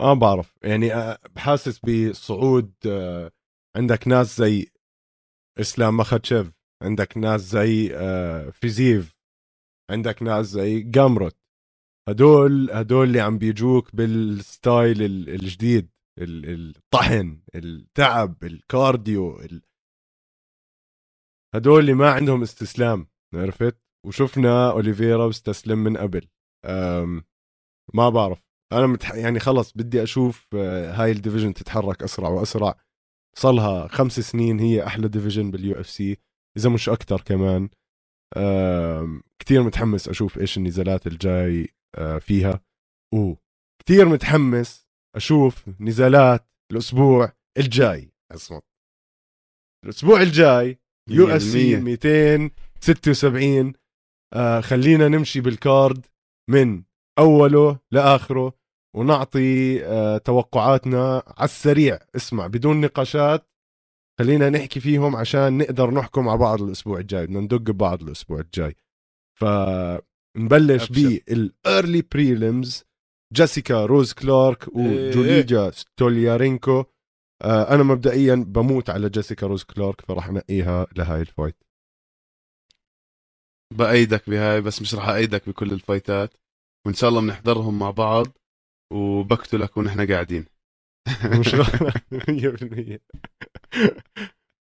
[0.00, 3.30] ما بعرف يعني آه، بحاسس بصعود آه،
[3.76, 4.66] عندك ناس زي
[5.60, 6.52] إسلام مخاتشيف
[6.82, 9.16] عندك ناس زي آه، فيزيف
[9.90, 11.36] عندك ناس زي غامروت.
[12.08, 15.90] هدول هدول اللي عم بيجوك بال style الجديد.
[16.18, 19.62] الطحن التعب ال cardio ال...
[21.54, 26.28] هدول اللي ما عندهم استسلام عرفت؟ وشفنا أوليفيرا بيستسلم من قبل.
[27.94, 28.42] ما بعرف.
[28.72, 29.14] أنا متح...
[29.14, 32.80] يعني خلص بدي أشوف آه، هاي ال division تتحرك أسرع وأسرع.
[33.36, 36.16] صار لها خمس سنين هي أحلى division بال UFC
[36.56, 37.68] إذا مش أكثر كمان.
[39.38, 42.60] كثير متحمس أشوف إيش النزالات الجاي آه، فيها.
[43.14, 48.12] وكثير متحمس أشوف نزالات الأسبوع الجاي.
[48.32, 48.62] أصمت.
[49.84, 53.72] الأسبوع الجاي UFC 276
[54.34, 56.06] آه خلينا نمشي بال card
[56.50, 56.82] من
[57.18, 58.52] أوله لآخره
[58.96, 61.98] ونعطي آه توقعاتنا على السريع.
[62.16, 63.46] اسمع بدون نقاشات
[64.20, 67.26] خلينا نحكي فيهم عشان نقدر نحكم على بعض الأسبوع الجاي.
[67.26, 68.74] بدنا ندق ببعض الأسبوع الجاي.
[69.40, 72.84] فنبلش بال early prelims
[73.32, 75.70] جيسيكا روز كلارك وجوليا إيه.
[75.70, 76.84] ستوليارينكو
[77.42, 81.56] آه أنا مبدئيا بموت على جيسيكا روز كلارك فراح أنقيها لهاي ال fight.
[83.74, 86.34] بأيدك بهاي بس مش راح أأيدك بكل الفايتات.
[86.86, 88.26] وإن شاء الله بنحضرهم مع بعض
[88.92, 90.46] وبقتلك ونحن قاعدين.
[91.40, 92.98] مش 100%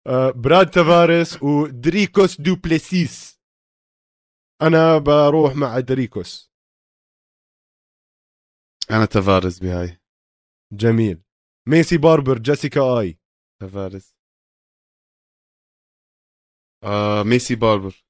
[0.08, 3.40] آه، براد تافاريس ودريكوس دوبليسيس.
[4.62, 6.53] أنا بروح مع دريكوس.
[8.92, 10.00] أنا تافاريس بهاي.
[10.74, 11.24] جميل.
[11.70, 13.20] ميسي باربر جيسيكا آي.
[13.62, 14.16] تافاريس
[16.84, 18.06] آه ميسي باربر.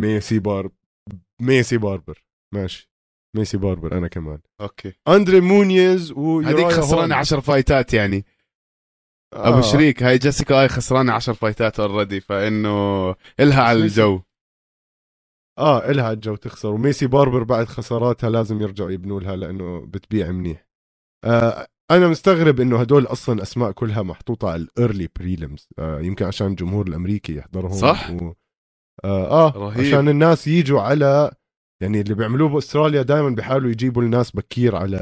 [0.00, 0.72] ميسي بارب
[1.40, 2.24] ميسي باربر.
[2.54, 2.90] ماشي.
[3.36, 4.40] ميسي باربر أنا كمان.
[4.60, 4.92] Okay.
[5.08, 8.24] أندري مونيز و هذيك خسرانة 10 فايتات يعني.
[9.32, 9.48] آه.
[9.48, 14.22] ابو شريك هاي جيسيكا آي خسرانة 10 فايتات already فإنه إلها على الجو.
[15.58, 20.66] آه إلها الجو تخسر وميسي باربر بعد خساراتها لازم يرجعوا يبنوا لها لأنه بتبيع منيح.
[21.24, 26.24] آه أنا مستغرب إنه هدول أصلا أسماء كلها محطوطة على ال early prelims آه يمكن
[26.24, 28.32] عشان الجمهور الأمريكي يحضرهم صح؟ و...
[29.04, 29.80] آه, آه رهيب.
[29.86, 31.32] عشان الناس يجوا على
[31.82, 34.98] يعني اللي بيعملوه بأستراليا دائما بيحاولوا يجيبوا الناس بكير على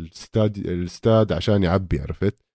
[0.00, 2.47] الاستاد الاستاد عشان يعبي عرفت؟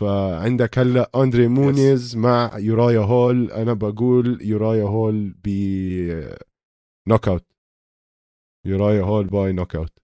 [0.00, 3.50] فعندك هلا أندري مونيز مع يورايا هول.
[3.52, 5.48] أنا بقول يورايا هول ب
[7.08, 7.44] knockout
[8.66, 9.98] يورايا هول by knockout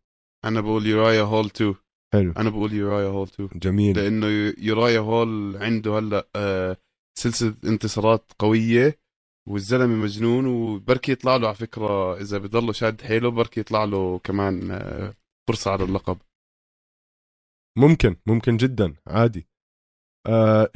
[0.45, 1.75] أنا بقول يورايا هول 2
[2.13, 2.33] حلو.
[2.37, 3.97] أنا بقول يورايا هول 2 جميل.
[3.97, 4.27] لأنه
[4.59, 6.77] يورايا هول عنده هلا آه،
[7.19, 8.99] سلسلة انتصارات قوية
[9.49, 14.71] والزلمة مجنون وبركي يطلع له على فكرة إذا بضله شاد حيله بركي يطلع له كمان
[14.71, 15.15] آه،
[15.49, 16.19] فرصة على اللقب.
[17.79, 19.47] ممكن ممكن جدا عادي.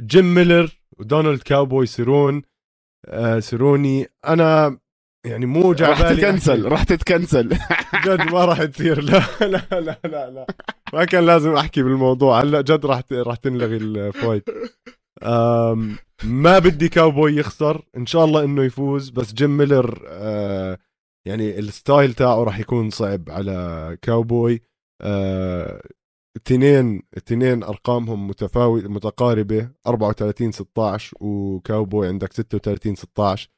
[0.01, 2.41] جيم ميلر ودونالد كاوبوي سيرون
[3.05, 4.07] آه سيروني.
[4.27, 4.77] أنا
[5.25, 6.65] يعني مو جاي راح تتكنسل.
[6.67, 7.49] راح تتكنسل.
[8.05, 10.45] جد ما راح تصير لا لا لا لا لا.
[10.93, 12.41] ما كان لازم أحكي بالموضوع.
[12.41, 14.49] هلا جد راح راح تنلغي ال fight
[16.23, 17.85] ما بدي كاوبوي يخسر.
[17.97, 20.77] إن شاء الله إنه يفوز بس جيم ميلر آه،
[21.27, 24.61] يعني ال style تاعه راح يكون صعب على كاوبوي.
[25.01, 25.81] آه،
[26.37, 33.49] الاثنين الاثنين أرقامهم متفاوت متقاربة 34 16 وكاوبوي عندك 36 16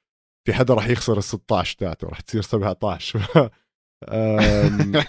[0.47, 3.19] في حدا راح يخسر ال 16 تاعته راح تصير 17
[4.09, 4.93] آم،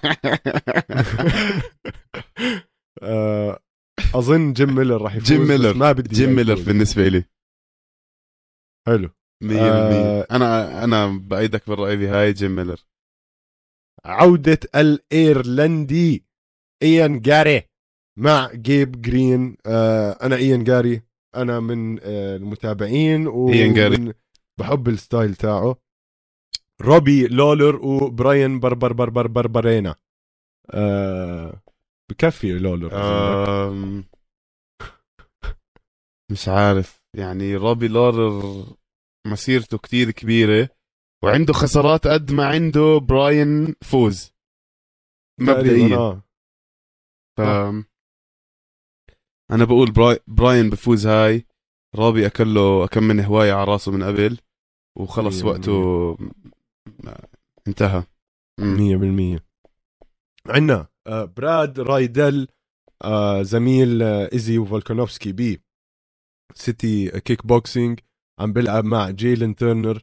[3.03, 3.59] آه،
[4.15, 5.75] أظن جيم ميلر راح يفوز جيم ميلر.
[5.75, 6.55] ما بدي جيم ميلر.
[6.55, 7.21] بالنسبة لي.
[7.21, 7.25] 100%
[8.89, 9.11] حلو
[9.53, 10.27] آه.
[10.31, 12.81] أنا أنا بايدك بالرأي بهاي جيم ميلر.
[14.05, 16.25] عودة الإيرلندي.
[16.83, 17.63] ايان جاري
[18.19, 21.03] مع جيب جرين آه أنا ايان جاري
[21.37, 23.97] أنا من آه المتابعين إيان جاري.
[23.97, 24.13] ومن-
[24.61, 25.77] بحب ال style تاعه.
[26.83, 29.95] روبي لولر وبراين باربر باربر باربرينا
[30.71, 31.63] آه
[32.11, 32.91] بكفي لولر.
[32.95, 34.05] أم...
[36.31, 37.03] مش عارف.
[37.17, 38.65] يعني روبي لولر
[39.27, 40.69] مسيرته كتير كبيرة.
[41.25, 44.33] وعنده خسارات قد ما عنده براين فوز.
[45.41, 45.97] مبدئيا.
[45.97, 46.23] آه.
[47.39, 47.41] ف...
[49.51, 50.19] أنا بقول براي...
[50.27, 51.47] براين بفوز هاي
[51.95, 54.39] روبي أكل له كم من هواية على راسه من قبل
[54.99, 56.17] وخلص مية وقته
[57.69, 58.05] انتهى.
[58.61, 58.77] مم.
[58.77, 59.45] مية بالمية.
[60.47, 62.49] عنا آه، براد ريدل
[63.05, 65.63] آه، زميل آه، إيزي وفولكانوفسكي بي.
[66.55, 68.01] City Kickboxing
[68.41, 70.03] عم بلعب مع جيلن تيرنر.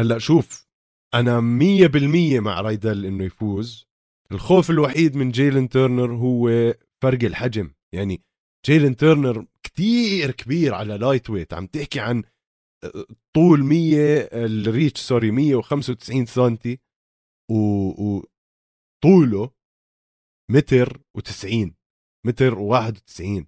[0.00, 0.66] هلأ شوف
[1.14, 3.85] أنا مية بالمية مع ريدل إنه يفوز.
[4.32, 7.70] الخوف الوحيد من جيلن تيرنر هو فرق الحجم.
[7.94, 8.22] يعني
[8.66, 12.22] جيلن تيرنر كتير كبير على lightweight عم تحكي عن
[12.84, 13.04] آه،
[13.36, 13.96] طول 100
[14.32, 16.78] الريتش سوري 195 سنتي
[17.50, 18.22] و-
[19.04, 19.50] وطوله
[20.50, 21.70] متر و90
[22.26, 23.44] متر و91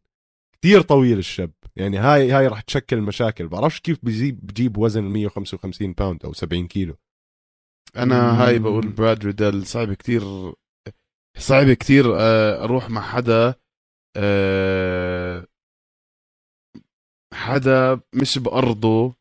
[0.63, 3.49] كثير طويل الشاب يعني هاي هاي راح تشكل مشاكل.
[3.49, 6.97] بعرفش كيف بجيب بجيب وزن 155 باوند أو 70 كيلو.
[7.97, 8.59] أنا هاي.
[8.59, 10.23] بقول براد ريدل صعب كتير
[11.39, 13.55] صعب كتير آه، أروح مع حدا
[14.17, 15.47] آه،
[17.35, 19.15] حدا مش بأرضه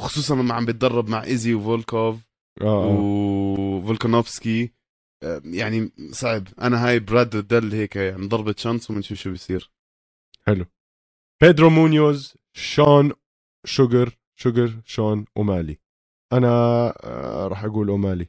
[0.00, 2.16] خصوصا لما عم بتدرب مع إيزي وفولك
[2.62, 2.98] آه.
[3.00, 4.72] وفولكانوفسكي.
[5.44, 6.48] يعني صعب.
[6.60, 9.70] أنا هاي براد ريدل هيك يعني ضربة شانس وبنشوف شو بيصير.
[10.46, 10.66] حلو.
[11.40, 13.12] بيدرو مونيوز شون
[13.66, 15.78] شوجر شوجر شون أومالي.
[16.32, 16.90] أنا
[17.46, 18.28] راح أقول أومالي.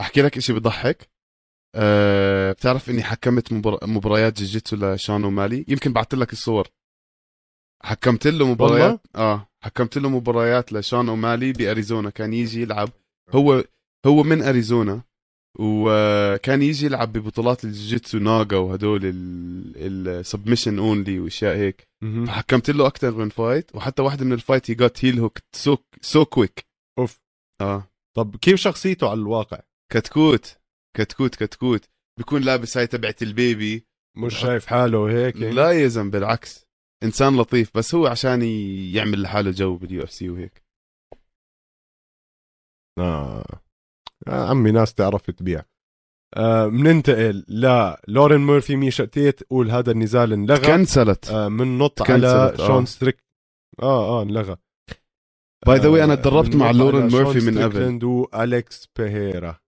[0.00, 1.13] أحكي لك إشي بضحك.
[1.74, 3.78] أه بتعرف إني حكمت مبار...
[3.82, 6.68] مباريات جيجيتسو لشان أومالي يمكن بعثت لك الصور.
[7.82, 9.00] حكمت له مباريات.
[9.16, 12.10] آه حكمت له مباريات لشان اومالي بأريزونا.
[12.10, 12.90] كان يجي يلعب.
[13.30, 13.64] هو
[14.06, 15.02] هو من أريزونا.
[15.58, 19.00] وكان يجي يلعب ببطولات الجيجيتسو ناغا وهدول
[19.76, 21.88] ال submission only وأشياء هيك.
[22.26, 25.76] فحكمت له أكثر من fight وحتى واحدة من ال fight هي جات heel hook so
[26.00, 26.66] so quick
[26.98, 27.20] أوف.
[27.60, 27.88] آه.
[28.16, 29.60] طب كيف شخصيته على الواقع؟
[29.92, 30.56] كتكوت.
[30.96, 31.84] كتكوت كتكوت
[32.18, 33.86] بيكون لابس هاي تبعت ال baby.
[34.16, 36.64] مش شايف حاله وهيك يعني؟ لا يا زلمه بالعكس.
[37.02, 38.42] إنسان لطيف بس هو عشان
[38.94, 40.62] يعمل لحاله جو بال UFC وهيك.
[42.98, 43.60] آه.
[44.28, 45.62] آه عمي ناس تعرف تبيع.
[46.36, 50.66] آه بننتقل لا لورين مورفي ميشا تيت قول هذا النزال انلغى.
[50.66, 52.66] cancelled آه من نط تكنسلت، على آه.
[52.66, 53.24] شون ستريك
[53.82, 54.56] آه آه انلغى.
[55.66, 58.04] by the way أنا تدربت مع لورين مورفي من قبل.
[58.04, 59.63] وأليكس بيهيرا.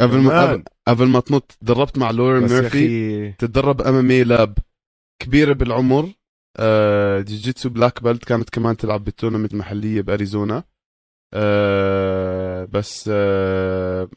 [0.00, 0.64] قبل ما.
[0.88, 2.46] قبل, ما تنط تدربت مع لورين
[3.36, 4.58] تتدرب MMA Lab
[5.22, 6.12] كبيرة بالعمر.
[6.56, 10.64] آه جيجيتسو black belt كانت كمان تلعب بال tournament المحليه بأريزونا.
[11.34, 14.08] آه بس آه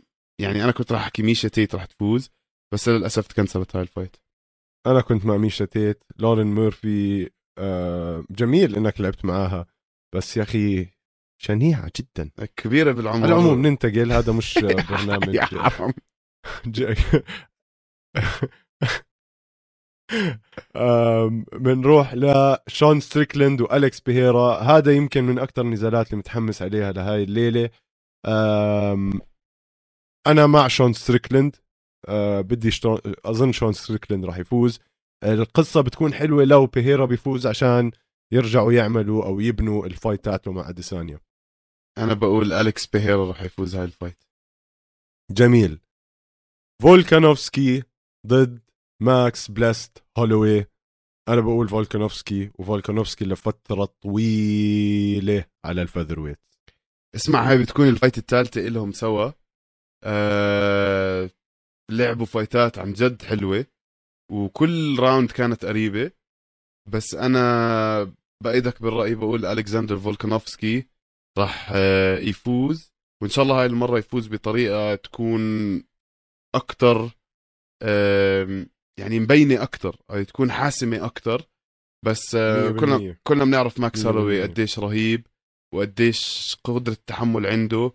[0.41, 2.29] يعني أنا كنت راح أحكي ميشا تيت راح تفوز
[2.73, 4.15] بس للأسف تكنسلت هاي ال fight.
[4.87, 6.03] أنا كنت مع ميشا تيت.
[6.17, 9.65] لورين مورفي آه جميل إنك لعبت معاها.
[10.15, 10.87] بس يا أخي
[11.41, 12.29] شنيعة جدا.
[12.55, 13.23] كبيرة بالعمر.
[13.23, 14.59] على العموم ننتقل هذا مش
[14.89, 15.35] برنامج.
[15.35, 15.47] يا
[20.75, 24.57] آم، بنروح لشون ستريكلند وأليكس بيهيرا.
[24.59, 27.69] هذا يمكن من أكثر النزالات اللي متحمس عليها لهاي الليلة.
[30.27, 31.55] أنا مع شون ستريكلند
[32.07, 34.79] آه، بدي شون أظن شون ستريكلند راح يفوز.
[35.23, 37.91] القصة بتكون حلوة لو بيهيرا بيفوز عشان
[38.33, 41.19] يرجعوا يعملوا أو يبنوا ال fight تاعته مع أديسانيا.
[41.97, 44.23] أنا بقول أليكس بيهيرا راح يفوز هاي ال fight.
[45.31, 45.79] جميل.
[46.81, 47.83] فولكانوفسكي
[48.27, 48.59] ضد
[49.01, 50.65] ماكس blessed هولوي.
[51.29, 56.39] أنا بقول فولكانوفسكي وفولكانوفسكي لفترة طويلة على ال featherweight
[57.15, 59.31] اسمع هاي بتكون ال fight الثالثة لهم سوا.
[60.03, 61.29] آه
[61.91, 63.65] لعبوا فايتات عن جد حلوة
[64.31, 66.11] وكل round كانت قريبة.
[66.89, 70.87] بس أنا بأيدك بالرأي بقول ألكسندر فولكانوفسكي
[71.37, 75.41] راح آه، يفوز وإن شاء الله هاي المرة يفوز بطريقة تكون
[76.55, 77.11] أكثر
[78.99, 79.95] يعني مبينة أكثر
[80.27, 81.49] تكون حاسمة أكثر
[82.05, 83.17] بس آه، كلنا.
[83.23, 84.41] كلنا بنعرف ماكس هالوي.
[84.41, 85.27] قديش رهيب
[85.73, 87.91] وقديش قدرة التحمل عنده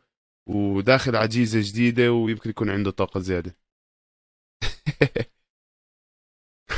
[0.48, 3.56] وداخل على جيزة جديدة ويمكن يكون عنده طاقة زيادة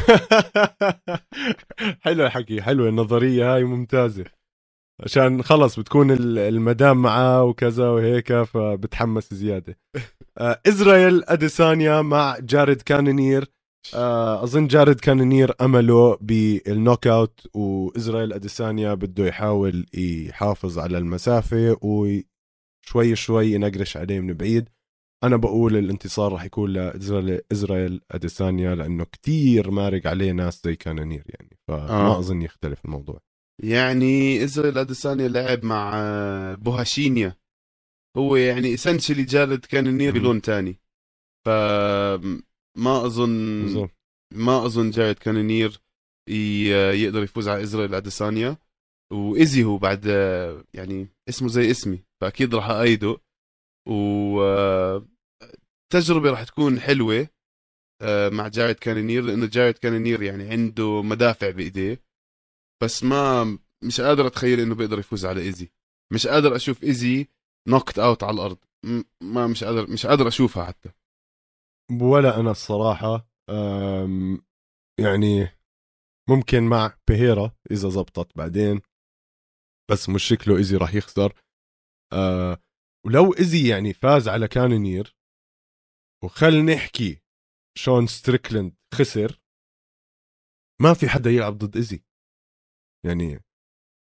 [2.05, 4.25] حلو الحكي حلوة النظرية هاي ممتازة.
[5.05, 9.79] عشان خلص بتكون ال- المدام معاه وكذا وهيك فبتحمس زيادة.
[10.39, 13.47] آه، اسرائيل أديسانيا مع جارد كانونير.
[13.95, 23.17] آه، أظن جارد كانونير أمله بالنوك أوت واسرائيل أديسانيا بده يحاول يحافظ على المسافة وشوي
[23.17, 24.69] شوي ينقرش عليه من بعيد.
[25.25, 31.25] أنا بقول الانتصار راح يكون لاسرائيل اسرائيل أديسانيا لأنه كتير مارق عليه ناس زي كانونير
[31.27, 32.19] يعني فما آه.
[32.19, 33.21] أظن يختلف الموضوع
[33.63, 35.95] يعني إسرائيل أديسانيا لعب مع
[36.55, 37.37] بوهاشينيا
[38.17, 40.21] هو يعني اسنشلي جارد كان النير مم.
[40.21, 40.81] بلون تاني
[41.47, 41.49] ف
[42.79, 43.89] ما اظن.
[44.35, 45.81] ما أظن جارد كانونير
[46.93, 48.57] يقدر يفوز على إسرائيل أديسانيا
[49.13, 50.07] وإيزي هو بعد
[50.75, 53.17] يعني اسمه زي اسمي فأكيد راح أأيده
[53.89, 55.11] وتجربة
[56.31, 57.29] راح تكون حلوة
[58.03, 62.03] آه، مع جارد كانونير لأنه جارد كانونير يعني عنده مدافع بإيديه.
[62.83, 65.73] بس ما مش قادر أتخيل إنه بيقدر يفوز على إيزي.
[66.13, 67.29] مش قادر أشوف إيزي
[67.69, 68.59] knocked out على الأرض.
[68.85, 70.91] م- ما مش قادر مش قادر أشوفها حتى.
[72.03, 74.43] ولا أنا الصراحة أم،
[75.01, 75.49] يعني
[76.29, 78.81] ممكن مع بيهيرا إذا زبطت بعدين
[79.91, 81.35] بس مش شكله إيزي راح يخسر.
[82.13, 82.59] أه
[83.07, 85.17] ولو ايزي يعني فاز على كانونير
[86.25, 87.23] وخل نحكي
[87.79, 89.41] شون ستريكلند خسر
[90.83, 92.03] ما في حدا يلعب ضد ايزي
[93.07, 93.41] يعني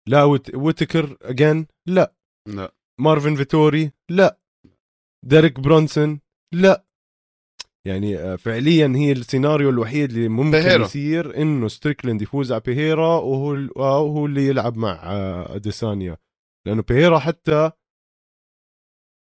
[0.08, 0.56] لا وت...
[0.56, 2.16] ويتكر again لا.
[2.48, 2.76] لا.
[3.02, 4.40] مارفن فيتوري لا.
[5.26, 6.20] ديريك برونسون
[6.54, 6.86] لا.
[7.88, 10.84] يعني آه، فعليا هي السيناريو الوحيد اللي ممكن بيهيرا.
[10.86, 16.18] يصير إنه ستريكلند يفوز على بيهيرا وهو ال- وهو اللي يلعب مع آه، أديسانيا.
[16.68, 17.72] لأنه بيهيرا حتى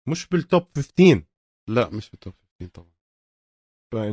[0.08, 1.22] مش بال top 15
[1.68, 2.96] لا مش بال top 15 طبعا.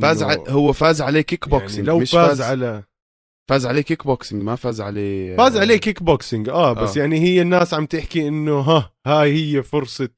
[0.00, 0.34] فاز ع...
[0.48, 2.84] هو فاز عليه kick يعني boxing لو مش فاز, فاز على
[3.50, 7.00] فاز عليه كيك بوكسينج ما فاز عليه فاز عليه كيك بوكسينج آه بس آه.
[7.00, 10.08] يعني هي الناس عم تحكي إنه ها هاي هي فرصة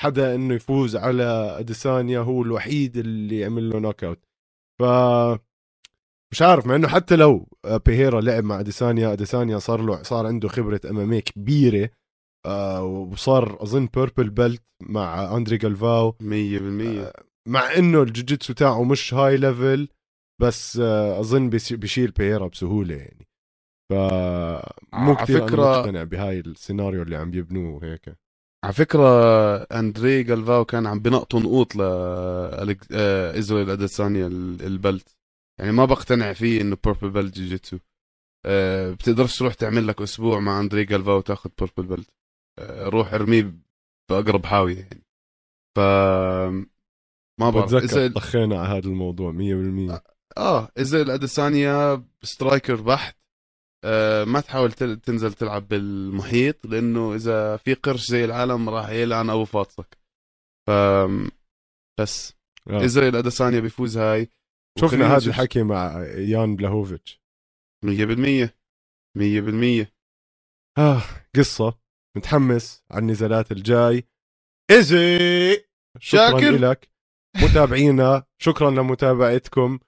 [0.00, 1.24] حدا إنه يفوز على
[1.58, 4.24] أديسانيا هو الوحيد اللي عمل له knockout
[4.80, 4.82] ف
[6.32, 7.48] مش عارف مع إنه حتى لو
[7.86, 11.90] بيهيرا لعب مع أديسانيا أديسانيا صار له صار عنده خبرة MMA كبيرة.
[12.48, 16.14] آه وصار أظن purple belt مع أندري جالفاو.
[16.20, 17.12] 100%
[17.48, 19.88] مع إنه الجوجيتسو تاعه مش high level
[20.40, 23.28] بس آه أظن بيشيل بييرا بسهولة يعني.
[23.90, 23.94] ف
[24.94, 28.16] مو كثير فكرة- مقتنع بهاي السيناريو اللي عم يبنوه هيك.
[28.64, 29.02] على فكرة
[29.56, 35.16] أندري جالفاو كان عم بنقطوا نقوط ل آه، اسرائيل أديسانيا ال- ال belt.
[35.60, 37.78] يعني ما بقتنع فيه إنه purple belt جوجيتسو.
[38.46, 42.17] آه، بتقدرش تروح تعمل لك أسبوع مع أندري جالفاو وتاخذ purple belt آه،
[42.80, 43.54] روح ارميه
[44.10, 45.04] بأقرب حاوية يعني.
[45.76, 45.80] ف
[47.40, 50.00] ما بتذكر طخينا على هذا الموضوع 100%
[50.38, 53.18] آه إذا الأديسانيا striker بحت
[53.84, 59.44] آه ما تحاول تنزل تلعب بالمحيط لأنه إذا في قرش زي العالم راح يلعن أبو
[59.44, 59.98] فاطسك.
[60.66, 60.70] ف
[62.00, 62.32] بس
[62.70, 62.84] آه.
[62.84, 64.28] إذا الأديسانيا بيفوز هاي
[64.80, 67.22] شفنا هذا الحكي مع يان بلاهوفيتش.
[67.84, 67.88] 100%
[69.18, 69.86] 100%
[70.78, 71.02] آه
[71.36, 71.78] قصة.
[72.18, 74.08] متحمس على النزالات الجاي.
[74.70, 75.64] إيزي!
[75.98, 76.50] شكرا.
[76.50, 76.90] لك
[77.42, 79.78] متابعينا شكرا لمتابعتكم.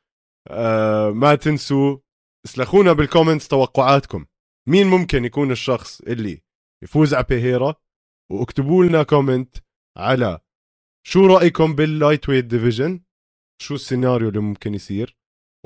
[0.48, 1.98] آه ما تنسوا
[2.47, 4.27] اسلخونا بال comments توقعاتكم.
[4.69, 6.43] مين ممكن يكون الشخص اللي
[6.85, 7.74] يفوز على بيهيرا؟
[8.32, 9.57] واكتبوا لنا comment
[9.98, 10.39] على
[11.07, 13.01] شو رأيكم بال light weight division
[13.62, 15.16] شو السيناريو اللي ممكن يصير؟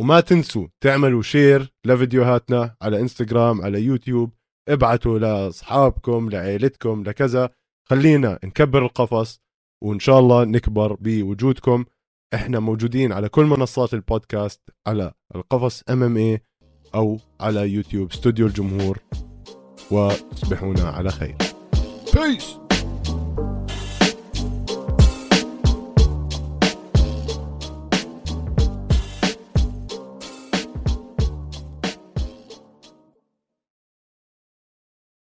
[0.00, 4.32] وما تنسوا تعملوا share لفيديوهاتنا على انستغرام على يوتيوب
[4.68, 7.50] ابعتوا لأصحابكم لعائلتكم لكذا.
[7.84, 9.40] خلينا نكبر القفص
[9.82, 11.84] وإن شاء الله نكبر بوجودكم.
[12.34, 16.40] إحنا موجودين على كل منصات البودكاست على القفص MMA
[16.94, 18.10] أو على يوتيوب.
[18.10, 18.98] استوديو الجمهور
[19.90, 21.36] وتصبحون على خير.
[22.14, 22.58] peace